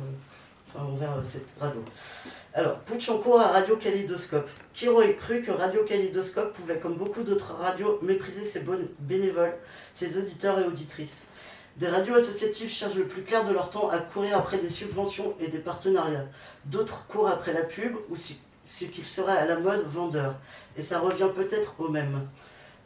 cette 1.25 1.59
radio. 1.59 1.83
Alors, 2.53 2.79
putsch 2.79 3.09
en 3.09 3.39
à 3.39 3.47
Radio 3.47 3.77
Kaleidoscope. 3.77 4.49
Qui 4.73 4.87
aurait 4.87 5.15
cru 5.15 5.41
que 5.41 5.51
Radio 5.51 5.83
Kaleidoscope 5.83 6.53
pouvait, 6.53 6.79
comme 6.79 6.95
beaucoup 6.95 7.23
d'autres 7.23 7.53
radios, 7.53 7.99
mépriser 8.01 8.45
ses 8.45 8.61
bonnes 8.61 8.87
bénévoles, 8.99 9.55
ses 9.93 10.17
auditeurs 10.17 10.59
et 10.59 10.65
auditrices 10.65 11.25
Des 11.77 11.87
radios 11.87 12.15
associatives 12.15 12.69
cherchent 12.69 12.95
le 12.95 13.07
plus 13.07 13.23
clair 13.23 13.45
de 13.45 13.53
leur 13.53 13.69
temps 13.69 13.89
à 13.89 13.99
courir 13.99 14.37
après 14.37 14.57
des 14.57 14.69
subventions 14.69 15.35
et 15.39 15.47
des 15.47 15.59
partenariats. 15.59 16.25
D'autres 16.65 17.05
courent 17.07 17.29
après 17.29 17.53
la 17.53 17.63
pub 17.63 17.95
ou 18.09 18.15
ce 18.15 18.85
qu'il 18.85 19.05
serait 19.05 19.37
à 19.37 19.45
la 19.45 19.59
mode 19.59 19.85
vendeur. 19.87 20.35
Et 20.77 20.81
ça 20.81 20.99
revient 20.99 21.29
peut-être 21.35 21.73
au 21.79 21.89
même. 21.89 22.27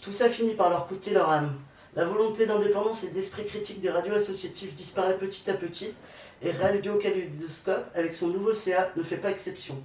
Tout 0.02 0.12
ça 0.12 0.30
finit 0.30 0.56
par 0.56 0.70
leur 0.70 0.88
coûter 0.88 1.12
leur 1.12 1.30
âme. 1.30 1.54
La 1.96 2.06
volonté 2.06 2.48
d'indépendance 2.48 3.04
et 3.04 3.10
d'esprit 3.10 3.46
critique 3.46 3.80
des 3.80 3.92
radios 3.92 4.16
associatives 4.16 4.74
disparaît 4.74 5.16
petit 5.16 5.48
à 5.52 5.54
petit, 5.54 5.94
et 6.44 6.52
Radio 6.52 6.98
Kaleidoscope, 6.98 7.90
avec 7.96 8.14
son 8.14 8.28
nouveau 8.28 8.54
CA, 8.54 8.92
ne 8.98 9.04
fait 9.04 9.18
pas 9.18 9.32
exception. 9.32 9.82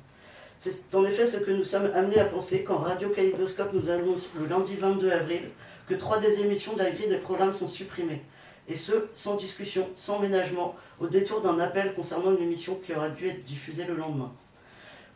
C'est 0.56 0.92
en 0.94 1.04
effet 1.04 1.24
ce 1.24 1.36
que 1.36 1.52
nous 1.52 1.64
sommes 1.64 1.88
amenés 1.94 2.18
à 2.18 2.24
penser 2.24 2.64
quand 2.64 2.78
Radio 2.78 3.10
Kaleidoscope 3.10 3.72
nous 3.72 3.88
annonce 3.88 4.28
le 4.36 4.46
lundi 4.46 4.74
22 4.74 5.10
avril 5.12 5.42
que 5.88 5.94
trois 5.94 6.18
des 6.18 6.40
émissions 6.40 6.72
de 6.72 6.80
la 6.80 6.90
grille 6.90 7.08
des 7.08 7.18
programmes 7.18 7.54
sont 7.54 7.68
supprimées. 7.68 8.22
Et 8.68 8.74
ce, 8.74 9.06
sans 9.14 9.36
discussion, 9.36 9.88
sans 9.94 10.18
ménagement, 10.18 10.74
au 10.98 11.06
détour 11.06 11.40
d'un 11.40 11.60
appel 11.60 11.94
concernant 11.94 12.32
une 12.32 12.42
émission 12.42 12.74
qui 12.84 12.92
aurait 12.92 13.12
dû 13.12 13.28
être 13.28 13.44
diffusée 13.44 13.84
le 13.84 13.94
lendemain. 13.94 14.32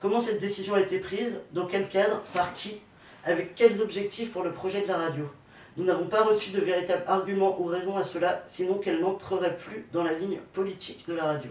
Comment 0.00 0.20
cette 0.20 0.40
décision 0.40 0.74
a 0.74 0.80
été 0.80 1.00
prise? 1.00 1.40
Dans 1.52 1.66
quel 1.66 1.88
cadre? 1.88 2.22
Par 2.32 2.54
qui? 2.54 2.80
Avec 3.24 3.54
quels 3.56 3.82
objectifs 3.82 4.32
pour 4.32 4.44
le 4.44 4.52
projet 4.52 4.82
de 4.82 4.88
la 4.88 4.96
radio? 4.96 5.28
Nous 5.76 5.84
n'avons 5.84 6.06
pas 6.06 6.22
reçu 6.22 6.50
de 6.50 6.60
véritables 6.60 7.04
arguments 7.06 7.58
ou 7.58 7.64
raisons 7.64 7.96
à 7.96 8.04
cela, 8.04 8.44
sinon 8.46 8.74
qu'elle 8.74 9.00
n'entrerait 9.00 9.56
plus 9.56 9.86
dans 9.92 10.04
la 10.04 10.12
ligne 10.12 10.38
politique 10.52 11.06
de 11.08 11.14
la 11.14 11.24
radio. 11.24 11.50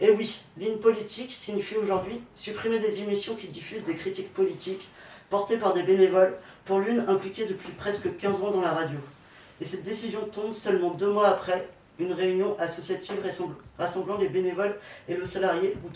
Et 0.00 0.10
oui, 0.10 0.40
ligne 0.58 0.76
politique 0.76 1.32
signifie 1.32 1.76
aujourd'hui 1.76 2.20
supprimer 2.34 2.78
des 2.78 3.00
émissions 3.00 3.34
qui 3.34 3.48
diffusent 3.48 3.84
des 3.84 3.94
critiques 3.94 4.34
politiques 4.34 4.86
portées 5.30 5.56
par 5.56 5.72
des 5.72 5.82
bénévoles, 5.82 6.36
pour 6.66 6.80
l'une 6.80 7.00
impliquée 7.08 7.46
depuis 7.46 7.72
presque 7.72 8.16
15 8.18 8.42
ans 8.42 8.50
dans 8.50 8.60
la 8.60 8.72
radio. 8.72 8.98
Et 9.60 9.64
cette 9.64 9.84
décision 9.84 10.20
tombe 10.26 10.54
seulement 10.54 10.90
deux 10.90 11.10
mois 11.10 11.28
après 11.28 11.68
une 11.98 12.12
réunion 12.12 12.54
associative 12.58 13.16
rassemblant 13.78 14.18
les 14.18 14.28
bénévoles 14.28 14.76
et 15.08 15.14
le 15.14 15.24
salarié 15.24 15.74
où 15.84 15.88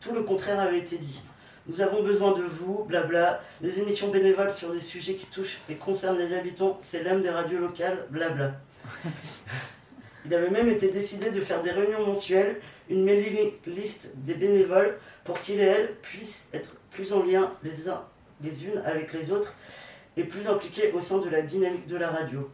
tout 0.00 0.12
le 0.12 0.22
contraire 0.22 0.60
avait 0.60 0.80
été 0.80 0.98
dit. 0.98 1.22
Nous 1.68 1.80
avons 1.80 2.02
besoin 2.02 2.32
de 2.36 2.42
vous, 2.42 2.84
blabla. 2.84 3.40
Les 3.60 3.78
émissions 3.78 4.08
bénévoles 4.08 4.52
sur 4.52 4.72
des 4.72 4.80
sujets 4.80 5.14
qui 5.14 5.26
touchent 5.26 5.60
et 5.68 5.76
concernent 5.76 6.18
les 6.18 6.34
habitants, 6.34 6.76
c'est 6.80 7.04
l'âme 7.04 7.22
des 7.22 7.30
radios 7.30 7.60
locales, 7.60 8.06
blabla. 8.10 8.54
Il 10.26 10.34
avait 10.34 10.50
même 10.50 10.68
été 10.68 10.90
décidé 10.90 11.30
de 11.30 11.40
faire 11.40 11.62
des 11.62 11.70
réunions 11.70 12.06
mensuelles, 12.06 12.60
une 12.88 13.04
mailing 13.04 13.52
list 13.66 14.12
des 14.16 14.34
bénévoles 14.34 14.98
pour 15.24 15.40
qu'ils 15.40 15.60
et 15.60 15.64
elles 15.64 15.94
puissent 16.02 16.48
être 16.52 16.74
plus 16.90 17.12
en 17.12 17.24
lien 17.24 17.52
les, 17.62 17.88
uns, 17.88 18.02
les 18.42 18.64
unes 18.64 18.82
avec 18.84 19.12
les 19.12 19.30
autres 19.30 19.54
et 20.16 20.24
plus 20.24 20.48
impliqués 20.48 20.90
au 20.92 21.00
sein 21.00 21.18
de 21.18 21.28
la 21.28 21.42
dynamique 21.42 21.86
de 21.86 21.96
la 21.96 22.10
radio. 22.10 22.50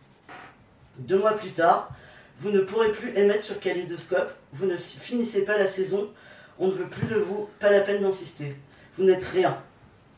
Deux 0.98 1.18
mois 1.18 1.34
plus 1.34 1.50
tard, 1.50 1.90
vous 2.38 2.50
ne 2.50 2.60
pourrez 2.60 2.92
plus 2.92 3.16
émettre 3.16 3.42
sur 3.42 3.58
Kaleidoscope, 3.58 4.34
vous 4.52 4.66
ne 4.66 4.76
finissez 4.76 5.44
pas 5.44 5.56
la 5.56 5.66
saison, 5.66 6.10
on 6.58 6.68
ne 6.68 6.72
veut 6.72 6.88
plus 6.88 7.06
de 7.06 7.16
vous, 7.16 7.48
pas 7.58 7.70
la 7.70 7.80
peine 7.80 8.02
d'insister. 8.02 8.54
Vous 8.98 9.04
n'êtes 9.04 9.22
rien, 9.22 9.56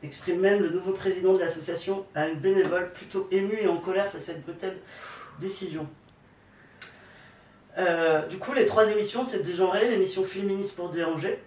exprime 0.03 0.41
même 0.41 0.63
le 0.63 0.71
nouveau 0.71 0.93
président 0.93 1.35
de 1.35 1.39
l'association 1.39 2.07
à 2.15 2.29
une 2.29 2.39
bénévole 2.39 2.91
plutôt 2.93 3.29
émue 3.31 3.59
et 3.61 3.69
en 3.69 3.77
colère 3.77 4.07
face 4.07 4.23
à 4.23 4.25
cette 4.33 4.43
brutale 4.43 4.75
décision. 5.39 5.87
Euh, 7.77 8.27
du 8.29 8.39
coup, 8.39 8.55
les 8.55 8.65
trois 8.65 8.91
émissions, 8.91 9.27
c'est 9.27 9.43
dégenré, 9.43 9.91
l'émission 9.91 10.25
féministe 10.25 10.77
pour 10.77 10.89
déranger, 10.89 11.43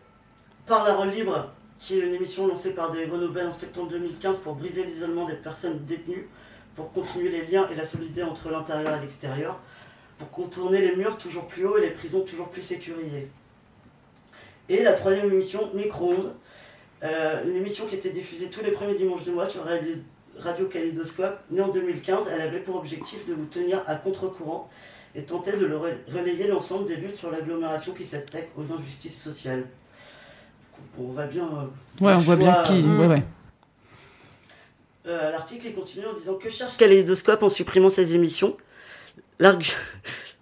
Parole 0.68 1.10
libre, 1.10 1.52
qui 1.80 1.98
est 1.98 2.06
une 2.06 2.14
émission 2.14 2.46
lancée 2.46 2.76
par 2.76 2.92
des 2.92 3.08
Grenoblois 3.08 3.46
en 3.46 3.52
septembre 3.52 3.90
2015 3.90 4.38
pour 4.38 4.54
briser 4.54 4.84
l'isolement 4.84 5.26
des 5.26 5.34
personnes 5.34 5.84
détenues, 5.86 6.30
pour 6.76 6.94
continuer 6.94 7.30
les 7.30 7.48
liens 7.48 7.68
et 7.72 7.76
la 7.76 7.88
solidarité 7.88 8.22
entre 8.22 8.52
l'intérieur 8.52 8.96
et 8.96 9.02
l'extérieur, 9.02 9.60
pour 10.20 10.30
contourner 10.30 10.82
les 10.82 10.96
murs 10.96 11.18
toujours 11.18 11.48
plus 11.48 11.66
hauts 11.66 11.80
et 11.80 11.82
les 11.82 11.90
prisons 11.90 12.22
toujours 12.22 12.50
plus 12.50 12.62
sécurisées. 12.62 13.28
Et 14.70 14.84
la 14.84 14.94
troisième 14.94 15.32
émission, 15.32 15.72
Micro-ondes, 15.74 16.36
euh, 17.04 17.44
une 17.46 17.56
émission 17.56 17.86
qui 17.86 17.96
était 17.96 18.12
diffusée 18.12 18.48
tous 18.48 18.64
les 18.64 18.72
premiers 18.72 18.96
dimanches 18.96 19.24
du 19.24 19.32
mois 19.32 19.48
sur 19.48 19.66
Radio 20.40 20.68
Kaleidoscope, 20.68 21.40
née 21.52 21.62
en 21.62 21.68
2015. 21.70 22.30
Elle 22.34 22.42
avait 22.42 22.60
pour 22.60 22.78
objectif 22.78 23.26
de 23.26 23.34
vous 23.34 23.46
tenir 23.46 23.82
à 23.88 23.96
contre-courant 23.96 24.70
et 25.16 25.24
tenter 25.24 25.52
de 25.52 25.66
relayer 25.74 26.48
l'ensemble 26.48 26.88
des 26.88 26.96
luttes 26.96 27.16
sur 27.16 27.30
l'agglomération 27.30 27.94
qui 27.94 28.06
s'attaque 28.06 28.50
aux 28.58 28.72
injustices 28.74 29.22
sociales. 29.22 29.66
on 30.98 31.12
va 31.12 31.26
bien. 31.26 31.46
Euh, 31.46 32.06
ouais, 32.06 32.14
on 32.14 32.18
voit 32.18 32.36
bien 32.38 32.64
qui. 32.64 32.82
Ouais, 32.84 33.08
ouais. 33.08 33.24
Euh, 35.06 35.32
l'article 35.32 35.74
continue 35.74 36.06
en 36.06 36.14
disant 36.14 36.36
que 36.36 36.50
cherche 36.50 36.78
Kaleidoscope 36.78 37.44
en 37.44 37.50
supprimant 37.50 37.90
ses 37.90 38.16
émissions 38.16 38.56
L'argument 39.40 39.74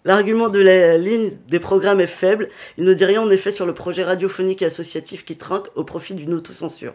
de 0.06 0.60
la 0.60 0.98
ligne 0.98 1.32
des 1.48 1.60
programmes 1.60 2.02
est 2.02 2.08
faible. 2.08 2.50
Il 2.78 2.84
ne 2.86 2.94
dit 2.94 3.06
rien 3.06 3.22
en 3.22 3.30
effet 3.30 3.52
sur 3.52 3.66
le 3.66 3.74
projet 3.74 4.04
radiophonique 4.04 4.62
et 4.62 4.66
associatif 4.66 5.26
qui 5.26 5.38
trinque 5.38 5.68
au 5.76 5.84
profit 5.84 6.16
d'une 6.16 6.34
autocensure. 6.34 6.94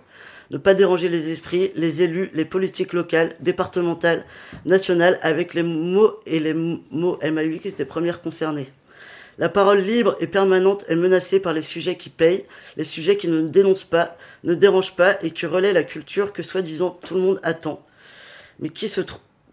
Ne 0.51 0.59
pas 0.59 0.75
déranger 0.75 1.09
les 1.09 1.31
esprits, 1.31 1.73
les 1.75 2.03
élus, 2.03 2.31
les 2.35 2.45
politiques 2.45 2.93
locales, 2.93 3.35
départementales, 3.41 4.25
nationales, 4.65 5.19
avec 5.23 5.55
les 5.55 5.65
mots 5.65 6.15
et 6.25 6.39
les 6.39 6.55
mots 6.55 7.19
MAUX 7.23 7.75
des 7.77 7.85
premières 7.85 8.23
concernées. 8.23 8.69
La 9.39 9.49
parole 9.49 9.81
libre 9.81 10.17
et 10.21 10.27
permanente 10.27 10.85
est 10.89 10.97
menacée 10.97 11.41
par 11.41 11.53
les 11.53 11.63
sujets 11.63 11.97
qui 11.97 12.09
payent, 12.09 12.47
les 12.77 12.85
sujets 12.85 13.17
qui 13.17 13.29
ne 13.29 13.47
dénoncent 13.47 13.85
pas, 13.85 14.17
ne 14.45 14.55
dérangent 14.55 14.97
pas 14.97 15.23
et 15.23 15.31
qui 15.31 15.47
relaient 15.47 15.75
la 15.75 15.83
culture 15.85 16.33
que 16.33 16.43
soi-disant 16.43 16.99
tout 17.05 17.15
le 17.15 17.21
monde 17.21 17.41
attend, 17.43 17.85
mais 18.61 18.71
qui 18.71 18.89
se 18.89 19.03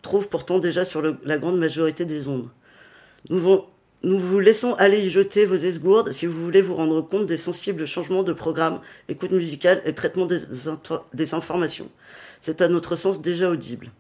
trouve 0.02 0.30
pourtant 0.30 0.60
déjà 0.60 0.86
sur 0.86 1.02
la 1.02 1.38
grande 1.38 1.58
majorité 1.58 2.06
des 2.06 2.28
ondes? 2.28 2.48
Nous, 3.30 3.66
vous 4.04 4.40
laissons 4.40 4.74
aller 4.74 5.00
y 5.00 5.10
jeter 5.10 5.46
vos 5.46 5.56
esgourdes 5.56 6.12
si 6.12 6.26
vous 6.26 6.44
voulez 6.44 6.62
vous 6.62 6.76
rendre 6.76 7.02
compte 7.02 7.26
des 7.26 7.38
sensibles 7.38 7.88
changements 7.88 8.24
de 8.24 8.34
programme, 8.34 8.82
écoute 9.08 9.32
musicale 9.32 9.82
et 9.86 9.94
traitement 9.94 10.26
des, 10.26 10.40
des 11.14 11.34
informations. 11.34 11.90
C'est 12.42 12.62
à 12.62 12.68
notre 12.68 12.98
sens 12.98 13.22
déjà 13.22 13.50
audible. 13.50 13.92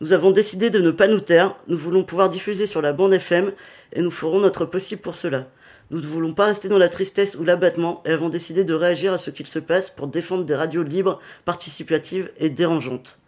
Nous 0.00 0.12
avons 0.12 0.30
décidé 0.30 0.68
de 0.68 0.80
ne 0.80 0.90
pas 0.90 1.08
nous 1.08 1.20
taire, 1.20 1.56
nous 1.68 1.78
voulons 1.78 2.04
pouvoir 2.04 2.28
diffuser 2.28 2.66
sur 2.66 2.82
la 2.82 2.92
bande 2.92 3.14
FM 3.14 3.52
et 3.92 4.02
nous 4.02 4.10
ferons 4.10 4.40
notre 4.40 4.66
possible 4.66 5.00
pour 5.00 5.16
cela. 5.16 5.48
Nous 5.90 6.00
ne 6.00 6.06
voulons 6.06 6.34
pas 6.34 6.46
rester 6.46 6.68
dans 6.68 6.78
la 6.78 6.88
tristesse 6.88 7.36
ou 7.36 7.44
l'abattement 7.44 8.02
et 8.04 8.10
avons 8.10 8.28
décidé 8.28 8.64
de 8.64 8.74
réagir 8.74 9.12
à 9.12 9.18
ce 9.18 9.30
qu'il 9.30 9.46
se 9.46 9.58
passe 9.58 9.90
pour 9.90 10.08
défendre 10.08 10.44
des 10.44 10.54
radios 10.54 10.82
libres, 10.82 11.20
participatives 11.44 12.30
et 12.38 12.50
dérangeantes. 12.50 13.18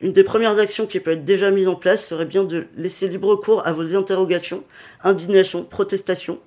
Une 0.00 0.12
des 0.12 0.22
premières 0.22 0.60
actions 0.60 0.86
qui 0.86 1.00
peut 1.00 1.10
être 1.10 1.24
déjà 1.24 1.50
mise 1.50 1.66
en 1.66 1.74
place 1.74 2.06
serait 2.06 2.24
bien 2.24 2.44
de 2.44 2.66
laisser 2.76 3.08
libre 3.08 3.34
cours 3.34 3.66
à 3.66 3.72
vos 3.72 3.96
interrogations, 3.96 4.62
indignations, 5.02 5.64
protestations, 5.64 6.38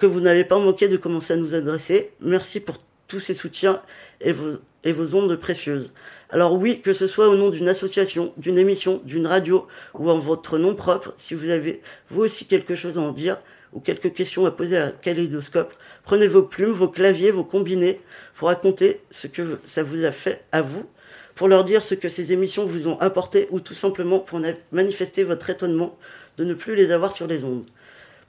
que 0.00 0.06
vous 0.06 0.18
n'avez 0.18 0.44
pas 0.44 0.58
manqué 0.58 0.88
de 0.88 0.96
commencer 0.96 1.34
à 1.34 1.36
nous 1.36 1.54
adresser. 1.54 2.10
Merci 2.20 2.58
pour 2.58 2.78
tous 3.06 3.20
ces 3.20 3.34
soutiens 3.34 3.80
et 4.20 4.32
vos, 4.32 5.14
ondes 5.14 5.36
précieuses. 5.36 5.92
Alors 6.30 6.54
oui, 6.54 6.80
que 6.80 6.92
ce 6.92 7.06
soit 7.06 7.28
au 7.28 7.36
nom 7.36 7.50
d'une 7.50 7.68
association, 7.68 8.32
d'une 8.38 8.58
émission, 8.58 9.00
d'une 9.04 9.28
radio 9.28 9.68
ou 9.94 10.10
en 10.10 10.18
votre 10.18 10.58
nom 10.58 10.74
propre, 10.74 11.14
si 11.16 11.34
vous 11.34 11.50
avez 11.50 11.82
vous 12.10 12.22
aussi 12.22 12.46
quelque 12.46 12.74
chose 12.74 12.98
à 12.98 13.02
en 13.02 13.12
dire 13.12 13.38
ou 13.72 13.78
quelques 13.78 14.14
questions 14.14 14.46
à 14.46 14.50
poser 14.50 14.78
à 14.78 14.90
Kaleidoscope, 14.90 15.72
prenez 16.02 16.26
vos 16.26 16.42
plumes, 16.42 16.72
vos 16.72 16.88
claviers, 16.88 17.30
vos 17.30 17.44
combinés 17.44 18.00
pour 18.34 18.48
raconter 18.48 19.00
ce 19.12 19.28
que 19.28 19.60
ça 19.64 19.84
vous 19.84 20.04
a 20.04 20.10
fait 20.10 20.42
à 20.50 20.62
vous 20.62 20.88
pour 21.36 21.46
leur 21.48 21.62
dire 21.64 21.84
ce 21.84 21.94
que 21.94 22.08
ces 22.08 22.32
émissions 22.32 22.66
vous 22.66 22.88
ont 22.88 22.98
apporté 22.98 23.46
ou 23.50 23.60
tout 23.60 23.74
simplement 23.74 24.18
pour 24.18 24.40
manifester 24.72 25.22
votre 25.22 25.48
étonnement 25.50 25.96
de 26.38 26.44
ne 26.44 26.54
plus 26.54 26.74
les 26.74 26.90
avoir 26.90 27.12
sur 27.12 27.28
les 27.28 27.44
ondes. 27.44 27.66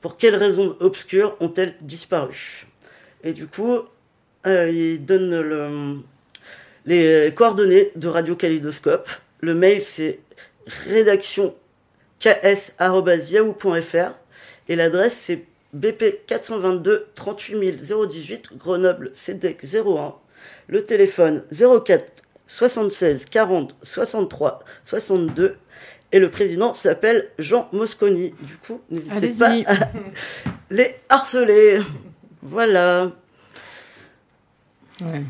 Pour 0.01 0.17
quelles 0.17 0.35
raisons 0.35 0.75
obscures 0.81 1.35
ont-elles 1.39 1.73
disparu? 1.81 2.67
Et 3.23 3.31
du 3.33 3.47
coup, 3.47 3.79
euh, 4.45 4.69
il 4.69 5.03
donne 5.05 5.39
le, 5.39 5.95
les 6.85 7.33
coordonnées 7.33 7.91
de 7.95 8.09
Radio 8.09 8.35
Kaleidoscope. 8.35 9.09
Le 9.39 9.55
mail 9.55 9.81
c'est 9.81 10.19
rédaction 10.67 11.55
ks.yahoo.fr 12.19 14.11
Et 14.67 14.75
l'adresse, 14.75 15.15
c'est 15.15 15.45
BP 15.73 16.25
422 16.27 17.07
38 17.15 17.81
018 18.09 18.57
Grenoble 18.57 19.11
CEDEC 19.13 19.63
01. 19.63 20.13
Le 20.67 20.83
téléphone 20.83 21.43
04 21.51 22.26
76 22.47 23.25
40 23.25 23.75
63 23.83 24.63
62. 24.83 25.57
Et 26.11 26.19
le 26.19 26.31
président 26.31 26.73
s'appelle 26.73 27.29
Jean 27.37 27.67
Mosconi. 27.73 28.33
Du 28.41 28.57
coup, 28.57 28.81
n'hésitez 28.89 29.29
pas 29.37 29.73
à 29.73 29.89
les 30.69 30.95
harceler. 31.09 31.79
Voilà. 32.41 33.11
Ouais. 35.01 35.23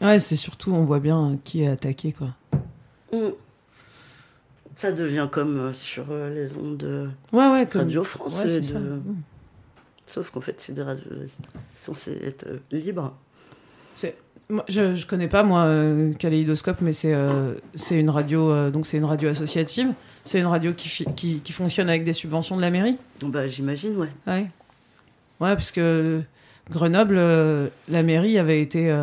Ouais, 0.00 0.18
c'est 0.18 0.36
surtout, 0.36 0.72
on 0.72 0.84
voit 0.84 1.00
bien 1.00 1.38
qui 1.44 1.62
est 1.62 1.68
attaqué, 1.68 2.12
quoi. 2.12 2.28
Mm. 3.12 3.30
Ça 4.76 4.90
devient 4.90 5.28
comme 5.30 5.58
euh, 5.58 5.72
sur 5.72 6.06
euh, 6.10 6.28
les 6.30 6.52
ondes 6.56 6.76
de 6.76 7.08
Ouais, 7.32 7.48
ouais, 7.48 7.66
comme. 7.66 7.82
Radio 7.82 8.02
France. 8.02 8.38
Ouais, 8.38 8.48
c'est 8.48 8.72
de-. 8.72 8.78
Mm. 8.78 9.22
Sauf 10.06 10.30
qu'en 10.30 10.40
fait, 10.40 10.58
c'est 10.58 10.72
des 10.72 10.82
radios 10.82 11.04
censées 11.74 12.18
être 12.22 12.46
euh, 12.48 12.58
libres. 12.72 13.16
Moi, 14.50 14.64
je, 14.68 14.96
je 14.96 15.06
connais 15.06 15.28
pas 15.28 15.42
moi 15.44 15.60
euh, 15.62 16.12
Kaléidoscope, 16.14 16.80
mais 16.82 16.92
c'est 16.92 17.14
euh, 17.14 17.54
c'est 17.74 17.98
une 17.98 18.10
radio 18.10 18.50
euh, 18.50 18.70
donc 18.70 18.86
c'est 18.86 18.98
une 18.98 19.04
radio 19.04 19.30
associative. 19.30 19.88
C'est 20.24 20.40
une 20.40 20.46
radio 20.46 20.72
qui, 20.74 21.04
qui 21.16 21.40
qui 21.40 21.52
fonctionne 21.52 21.88
avec 21.88 22.04
des 22.04 22.12
subventions 22.12 22.56
de 22.56 22.60
la 22.60 22.70
mairie. 22.70 22.98
Bah, 23.22 23.48
j'imagine, 23.48 23.96
ouais. 23.96 24.08
Ouais. 24.26 24.46
Ouais, 25.40 25.54
parce 25.54 25.70
que 25.72 26.20
Grenoble, 26.70 27.16
euh, 27.18 27.68
la 27.88 28.02
mairie 28.02 28.38
avait 28.38 28.60
été. 28.60 28.94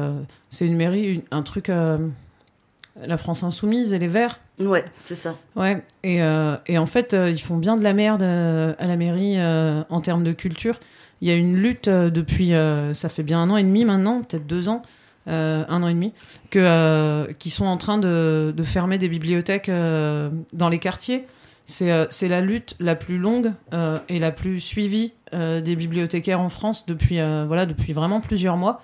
c'est 0.50 0.66
une 0.68 0.78
mairie, 0.78 1.14
une- 1.16 1.22
un 1.32 1.42
truc. 1.42 1.70
la 1.70 3.18
France 3.18 3.44
Insoumise 3.44 3.94
et 3.94 4.00
les 4.00 4.08
Verts. 4.08 4.40
Ouais, 4.60 4.84
c'est 5.04 5.16
ça. 5.16 5.36
Ouais. 5.56 5.82
Et, 6.04 6.18
et 6.68 6.78
en 6.78 6.86
fait, 6.86 7.14
ils 7.14 7.40
font 7.42 7.58
bien 7.58 7.76
de 7.78 7.84
la 7.84 7.94
merde 7.94 8.22
à 8.24 8.88
la 8.88 8.96
mairie 8.98 9.38
en 9.90 10.02
termes 10.02 10.24
de 10.24 10.32
culture. 10.34 10.80
Il 11.22 11.28
y 11.28 11.32
a 11.32 11.36
une 11.36 11.56
lutte 11.58 11.90
depuis. 11.90 12.52
ça 12.94 13.10
fait 13.10 13.24
bien 13.24 13.40
un 13.42 13.50
an 13.50 13.58
et 13.58 13.64
demi 13.64 13.84
maintenant, 13.86 14.22
peut-être 14.22 14.46
deux 14.48 14.70
ans. 14.70 14.84
Euh, 15.30 15.64
un 15.70 15.84
an 15.84 15.88
et 15.88 15.94
demi, 15.94 16.12
que, 16.50 16.60
euh, 16.60 17.32
qui 17.38 17.52
sont 17.52 17.66
en 17.66 17.78
train 17.78 18.00
de, 18.00 18.54
fermer 18.64 18.98
des 18.98 19.10
bibliothèques 19.10 19.70
euh, 19.70 20.30
dans 20.54 20.70
les 20.70 20.80
quartiers. 20.80 21.26
C'est 21.66 21.88
la 22.28 22.42
lutte 22.42 22.76
la 22.80 22.96
plus 22.96 23.20
longue 23.20 23.54
et 24.08 24.18
la 24.18 24.32
plus 24.32 24.60
suivie 24.60 25.14
des 25.32 25.76
bibliothécaires 25.76 26.42
en 26.42 26.50
France 26.50 26.88
depuis, 26.88 27.20
voilà, 27.46 27.68
depuis 27.68 27.94
vraiment 27.94 28.22
plusieurs 28.22 28.58
mois. 28.58 28.82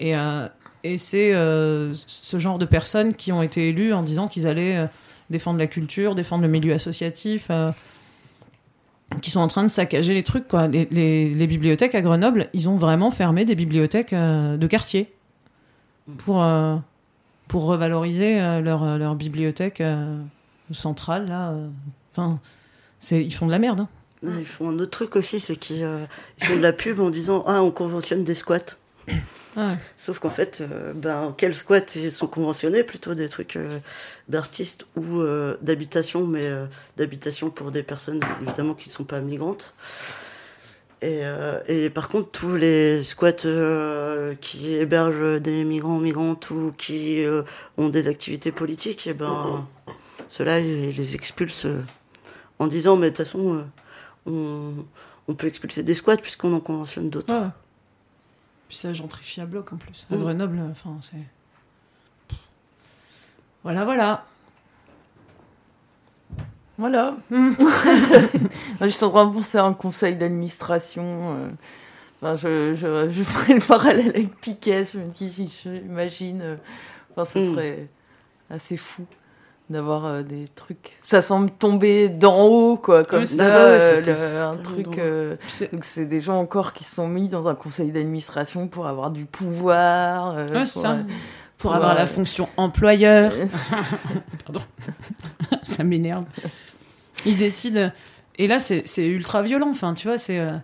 Et, 0.00 0.14
et 0.82 0.98
c'est 0.98 1.30
ce 1.32 2.38
genre 2.38 2.58
de 2.58 2.64
personnes 2.64 3.14
qui 3.14 3.30
ont 3.30 3.40
été 3.40 3.68
élues 3.68 3.92
en 3.92 4.02
disant 4.02 4.26
qu'ils 4.26 4.48
allaient 4.48 4.88
défendre 5.30 5.60
la 5.60 5.68
culture, 5.68 6.16
défendre 6.16 6.42
le 6.42 6.48
milieu 6.48 6.74
associatif, 6.74 7.52
qui 9.22 9.30
sont 9.30 9.38
en 9.38 9.46
train 9.46 9.62
de 9.62 9.68
saccager 9.68 10.12
les 10.12 10.24
trucs. 10.24 10.48
Quoi. 10.48 10.66
Les, 10.66 10.88
les- 10.90 11.46
bibliothèques 11.46 11.94
à 11.94 12.02
Grenoble, 12.02 12.48
ils 12.52 12.68
ont 12.68 12.78
vraiment 12.78 13.12
fermé 13.12 13.44
des 13.44 13.54
bibliothèques 13.54 14.12
de 14.12 14.66
quartier 14.66 15.13
pour, 16.18 16.42
euh, 16.42 16.76
pour 17.48 17.64
revaloriser 17.64 18.40
euh, 18.40 18.60
leur, 18.60 18.82
euh, 18.82 18.98
leur 18.98 19.14
bibliothèque 19.14 19.82
centrale. 20.72 21.28
Là. 21.28 21.54
Enfin, 22.12 22.38
ils 23.10 23.34
font 23.34 23.46
de 23.46 23.50
la 23.50 23.58
merde. 23.58 23.80
hein. 23.80 23.88
Ils 24.38 24.46
font 24.46 24.70
un 24.70 24.78
autre 24.78 24.90
truc 24.90 25.16
aussi, 25.16 25.38
c'est 25.38 25.56
qu'ils 25.56 25.82
euh, 25.82 26.06
ils 26.38 26.46
font 26.46 26.56
de 26.56 26.62
la 26.62 26.72
pub 26.72 26.98
en 27.00 27.10
disant 27.10 27.44
Ah, 27.46 27.62
on 27.62 27.70
conventionne 27.70 28.24
des 28.24 28.34
squats. 28.34 28.76
Ah 29.56 29.68
ouais. 29.68 29.74
Sauf 29.96 30.18
qu'en 30.18 30.30
fait, 30.30 30.64
euh, 30.68 30.92
ben, 30.94 31.32
quels 31.38 31.54
squats 31.54 31.78
ils 31.94 32.10
sont 32.10 32.26
conventionnés? 32.26 32.82
Plutôt 32.82 33.14
des 33.14 33.28
trucs 33.28 33.54
euh, 33.54 33.70
d'artistes 34.28 34.84
ou 34.96 35.22
d'habitation, 35.62 36.26
mais 36.26 36.42
d'habitation 36.96 37.50
pour 37.50 37.70
des 37.70 37.84
personnes 37.84 38.20
évidemment 38.42 38.74
qui 38.74 38.88
ne 38.88 38.94
sont 38.94 39.04
pas 39.04 39.20
migrantes. 39.20 39.72
Et, 41.04 41.20
euh, 41.22 41.60
et 41.68 41.90
par 41.90 42.08
contre, 42.08 42.30
tous 42.30 42.56
les 42.56 43.02
squats 43.02 43.44
euh, 43.44 44.34
qui 44.36 44.72
hébergent 44.72 45.38
des 45.38 45.62
migrants, 45.62 45.98
migrantes 45.98 46.48
ou 46.48 46.72
qui 46.78 47.22
euh, 47.22 47.42
ont 47.76 47.90
des 47.90 48.08
activités 48.08 48.52
politiques, 48.52 49.06
et 49.06 49.12
ben, 49.12 49.68
ceux-là, 50.28 50.60
ils 50.60 50.96
les 50.96 51.14
expulsent 51.14 51.66
en 52.58 52.68
disant 52.68 52.96
Mais 52.96 53.10
de 53.10 53.16
toute 53.16 53.26
façon, 53.26 53.66
on, 54.24 54.86
on 55.28 55.34
peut 55.34 55.46
expulser 55.46 55.82
des 55.82 55.92
squats 55.92 56.16
puisqu'on 56.16 56.54
en 56.54 56.60
conventionne 56.60 57.10
d'autres. 57.10 57.34
Ouais. 57.34 57.50
Puis 58.68 58.78
ça 58.78 58.94
gentrifie 58.94 59.42
à 59.42 59.46
bloc 59.46 59.74
en 59.74 59.76
plus. 59.76 60.06
À 60.10 60.16
Mm. 60.16 60.20
Grenoble, 60.20 60.60
enfin, 60.70 60.96
c'est. 61.02 62.36
Voilà, 63.62 63.84
voilà. 63.84 64.24
Voilà. 66.78 67.16
Je 68.80 68.88
suis 68.88 69.04
en 69.04 69.10
train 69.10 69.26
de 69.26 69.32
penser 69.34 69.58
à 69.58 69.64
un 69.64 69.72
conseil 69.74 70.16
d'administration. 70.16 71.02
euh, 71.36 71.48
Enfin, 72.22 72.36
je, 72.36 72.74
je, 72.74 73.10
je 73.10 73.22
ferai 73.22 73.54
le 73.54 73.60
parallèle 73.60 74.08
avec 74.08 74.34
Piquet. 74.40 74.84
Je 74.90 74.98
me 74.98 75.04
dis, 75.12 75.52
j'imagine. 75.62 76.40
euh, 76.42 76.56
Enfin, 77.16 77.24
ça 77.30 77.38
Mm. 77.40 77.52
serait 77.54 77.88
assez 78.50 78.76
fou 78.78 79.04
d'avoir 79.70 80.04
euh, 80.06 80.22
des 80.22 80.48
trucs. 80.54 80.92
Ça 81.00 81.20
semble 81.22 81.50
tomber 81.50 82.08
d'en 82.08 82.42
haut, 82.46 82.76
quoi, 82.76 83.04
comme 83.04 83.20
Oui, 83.20 83.26
ça. 83.26 83.46
ça. 83.46 83.66
Ouais, 83.66 83.78
c'est 83.78 84.06
le- 84.06 84.40
un 84.42 84.56
truc. 84.56 84.98
euh, 84.98 85.36
donc, 85.72 85.84
c'est 85.84 86.06
des 86.06 86.20
gens 86.20 86.38
encore 86.40 86.72
qui 86.72 86.84
sont 86.84 87.08
mis 87.08 87.28
dans 87.28 87.46
un 87.46 87.54
conseil 87.54 87.92
d'administration 87.92 88.68
pour 88.68 88.86
avoir 88.86 89.10
du 89.10 89.26
pouvoir. 89.26 90.30
euh, 90.36 90.46
Ouais, 90.48 90.58
pour, 90.60 90.66
ça. 90.66 90.92
euh, 90.92 91.02
Pour 91.58 91.70
pour, 91.70 91.74
avoir 91.74 91.92
euh, 91.92 91.98
la 91.98 92.06
fonction 92.06 92.48
employeur. 92.56 93.32
euh, 94.50 94.58
ça 95.68 95.84
m'énerve. 95.84 96.24
Ils 97.26 97.36
décident. 97.36 97.90
Et 98.38 98.46
là, 98.46 98.58
c'est 98.58 98.84
ultra 99.06 99.42
violent. 99.42 99.70
Enfin, 99.70 99.94
tu 99.94 100.08
vois, 100.08 100.18
c'est. 100.18 100.38
euh, 100.38 100.56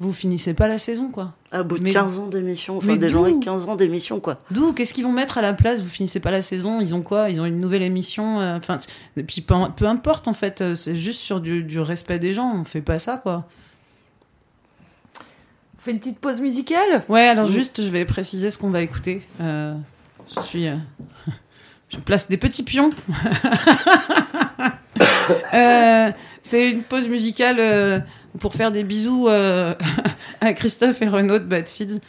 Vous 0.00 0.12
finissez 0.12 0.54
pas 0.54 0.66
la 0.68 0.78
saison, 0.78 1.10
quoi. 1.10 1.32
À 1.52 1.62
bout 1.62 1.78
de 1.78 1.84
Mais- 1.84 1.92
15 1.92 2.18
ans 2.18 2.26
d'émission, 2.26 2.78
enfin 2.78 2.86
mais 2.88 2.98
des 2.98 3.08
gens 3.08 3.20
d'où 3.20 3.26
avec 3.26 3.40
15 3.40 3.68
ans 3.68 3.76
d'émission, 3.76 4.18
quoi. 4.20 4.38
D'où? 4.50 4.72
Qu'est-ce 4.72 4.92
qu'ils 4.94 5.04
vont 5.04 5.12
mettre 5.12 5.38
à 5.38 5.42
la 5.42 5.52
place? 5.52 5.80
Vous 5.80 5.88
finissez 5.88 6.18
pas 6.18 6.30
la 6.32 6.42
saison 6.42 6.80
Ils 6.80 6.94
ont 6.94 7.02
quoi? 7.02 7.30
Ils 7.30 7.40
ont 7.40 7.44
une 7.44 7.60
nouvelle 7.60 7.82
émission 7.82 8.40
euh, 8.40 8.56
Enfin, 8.56 8.78
puis 9.26 9.42
peu, 9.42 9.54
peu 9.76 9.86
importe, 9.86 10.26
en 10.28 10.32
fait. 10.32 10.60
euh, 10.60 10.74
C'est 10.74 10.96
juste 10.96 11.20
sur 11.20 11.40
du, 11.40 11.62
du 11.62 11.78
respect 11.78 12.18
des 12.18 12.32
gens. 12.32 12.52
On 12.54 12.64
fait 12.64 12.80
pas 12.82 12.98
ça, 12.98 13.18
quoi. 13.18 13.46
On 15.78 15.80
fait 15.80 15.90
une 15.92 15.98
petite 16.00 16.18
pause 16.18 16.40
musicale? 16.40 17.02
Ouais, 17.08 17.28
alors 17.28 17.46
Oui. 17.46 17.52
juste, 17.54 17.82
je 17.82 17.88
vais 17.88 18.04
préciser 18.04 18.50
ce 18.50 18.58
qu'on 18.58 18.70
va 18.70 18.80
écouter. 18.82 19.22
Euh, 19.40 19.74
je 20.34 20.40
suis. 20.42 20.66
je 21.92 21.98
place 21.98 22.28
des 22.28 22.36
petits 22.36 22.62
pions. 22.62 22.90
Euh, 25.54 26.10
c'est 26.42 26.70
une 26.70 26.82
pause 26.82 27.08
musicale 27.08 27.56
euh, 27.58 28.00
pour 28.40 28.54
faire 28.54 28.72
des 28.72 28.84
bisous 28.84 29.28
euh, 29.28 29.74
à 30.40 30.52
Christophe 30.52 31.00
et 31.00 31.08
Renaud 31.08 31.38
de 31.38 31.44
Bad 31.44 31.68
Seeds. 31.68 32.00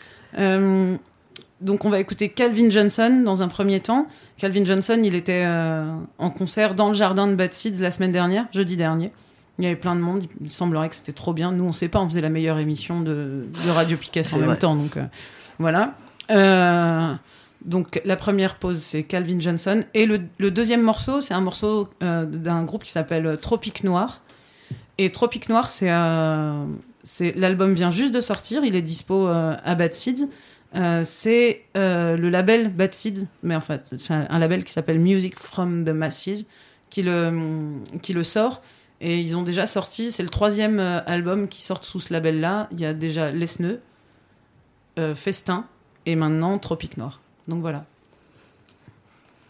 Donc, 1.62 1.86
on 1.86 1.90
va 1.90 2.00
écouter 2.00 2.30
Calvin 2.30 2.70
Johnson 2.70 3.22
dans 3.24 3.44
un 3.44 3.48
premier 3.48 3.80
temps. 3.80 4.08
Calvin 4.38 4.66
Johnson, 4.66 5.00
il 5.04 5.16
était 5.16 5.46
en 5.46 6.30
concert 6.30 6.74
dans 6.76 6.90
le 6.90 6.94
jardin 6.94 7.28
de 7.28 7.36
Bad 7.36 7.54
Seeds 7.54 7.80
la 7.80 7.92
semaine 7.92 8.12
dernière, 8.12 8.46
jeudi 8.52 8.76
dernier. 8.78 9.12
Il 9.60 9.66
y 9.66 9.68
avait 9.68 9.76
plein 9.76 9.96
de 9.96 10.02
monde. 10.02 10.24
Il 10.42 10.50
semblerait 10.50 10.90
que 10.90 10.96
c'était 10.96 11.14
trop 11.14 11.34
bien. 11.34 11.52
Nous, 11.52 11.64
on 11.64 11.72
sait 11.72 11.88
pas. 11.88 12.00
On 12.00 12.10
faisait 12.10 12.22
la 12.22 12.30
meilleure 12.30 12.58
émission 12.58 13.02
de, 13.02 13.46
de 13.66 13.70
Radio 13.70 13.98
Piquet 13.98 14.24
en 14.34 14.40
même 14.40 14.58
temps. 14.58 14.76
Donc, 14.76 14.98
euh, 14.98 15.04
voilà. 15.60 15.94
Donc, 17.66 18.02
la 18.06 18.16
première 18.16 18.56
pause, 18.56 18.80
c'est 18.80 19.04
Calvin 19.04 19.40
Johnson. 19.40 19.84
Et 19.94 20.06
le, 20.06 20.20
deuxième 20.52 20.82
morceau, 20.82 21.22
c'est 21.22 21.34
un 21.34 21.42
morceau 21.42 21.90
euh, 22.02 22.26
d'un 22.26 22.64
groupe 22.64 22.84
qui 22.84 22.92
s'appelle 22.92 23.26
euh, 23.26 23.36
Tropique 23.38 23.84
Noir. 23.84 24.22
Et 24.98 25.12
Tropique 25.12 25.50
Noir, 25.50 25.70
c'est 25.70 25.90
euh, 25.90 26.66
l'album 27.36 27.74
vient 27.74 27.90
juste 27.90 28.14
de 28.14 28.22
sortir. 28.22 28.64
Il 28.64 28.76
est 28.76 28.82
dispo 28.82 29.28
euh, 29.28 29.56
à 29.64 29.76
Bad 29.76 29.94
Seeds. 29.94 30.28
C'est 31.04 31.64
le 31.76 32.30
label 32.30 32.70
Bad 32.70 32.94
Seeds, 32.94 33.28
mais 33.44 33.56
en 33.56 33.62
fait, 33.62 33.96
c'est 33.98 34.14
un, 34.14 34.40
label 34.40 34.64
qui 34.64 34.74
s'appelle 34.74 35.00
Music 35.00 35.38
from 35.38 35.86
the 35.86 35.90
Masses 35.90 36.46
qui 36.90 37.04
le, 37.04 37.80
qui 38.02 38.14
le 38.14 38.24
sort. 38.24 38.62
Et 39.02 39.20
ils 39.20 39.36
ont 39.36 39.44
déjà 39.44 39.68
sorti, 39.68 40.12
c'est 40.12 40.24
le 40.24 40.30
troisième 40.30 40.80
album 40.80 41.48
qui 41.48 41.62
sort 41.64 41.84
sous 41.84 42.00
ce 42.00 42.14
label-là. 42.14 42.70
Il 42.72 42.80
y 42.80 42.86
a 42.86 42.94
déjà 42.94 43.32
Lesneux, 43.32 43.82
euh, 45.00 45.16
Festin 45.16 45.66
et 46.06 46.16
maintenant 46.16 46.60
Tropique 46.60 46.98
Noir. 46.98 47.20
Donc 47.48 47.62
voilà. 47.62 47.86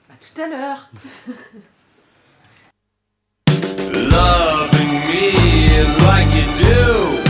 À 0.09 0.13
tout 0.19 0.41
à 0.41 0.47
l'heure 0.47 0.89
loving 3.93 4.93
me 5.07 5.83
like 6.05 6.33
you 6.35 6.45
do. 6.61 7.22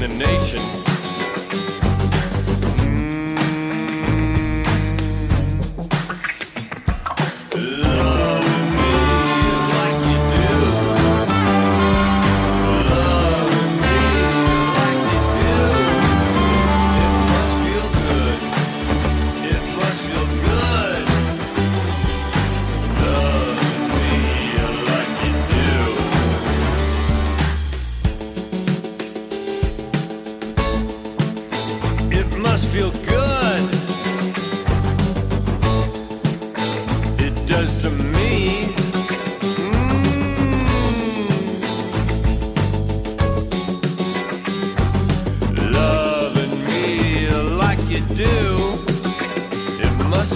the 0.00 0.08
nation. 0.08 0.81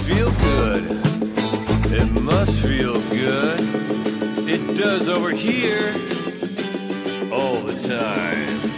feel 0.07 0.31
good. 0.31 0.85
It 1.93 2.23
must 2.23 2.61
feel 2.61 3.01
good. 3.11 3.59
It 4.49 4.77
does 4.77 5.09
over 5.09 5.33
here 5.33 5.89
all 7.33 7.61
the 7.63 7.77
time. 7.77 8.76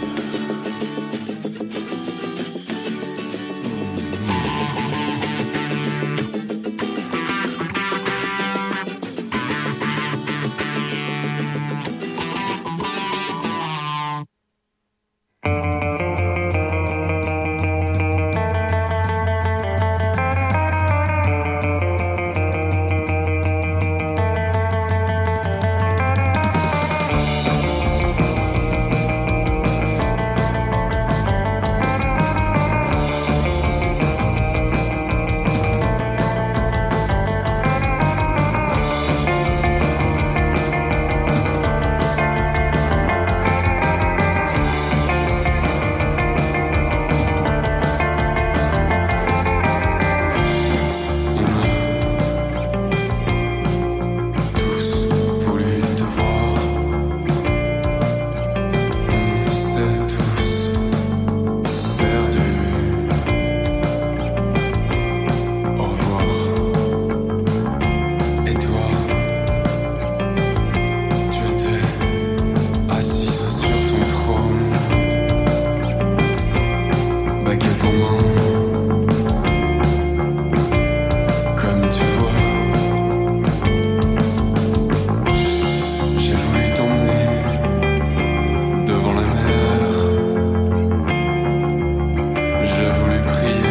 prier. 93.33 93.68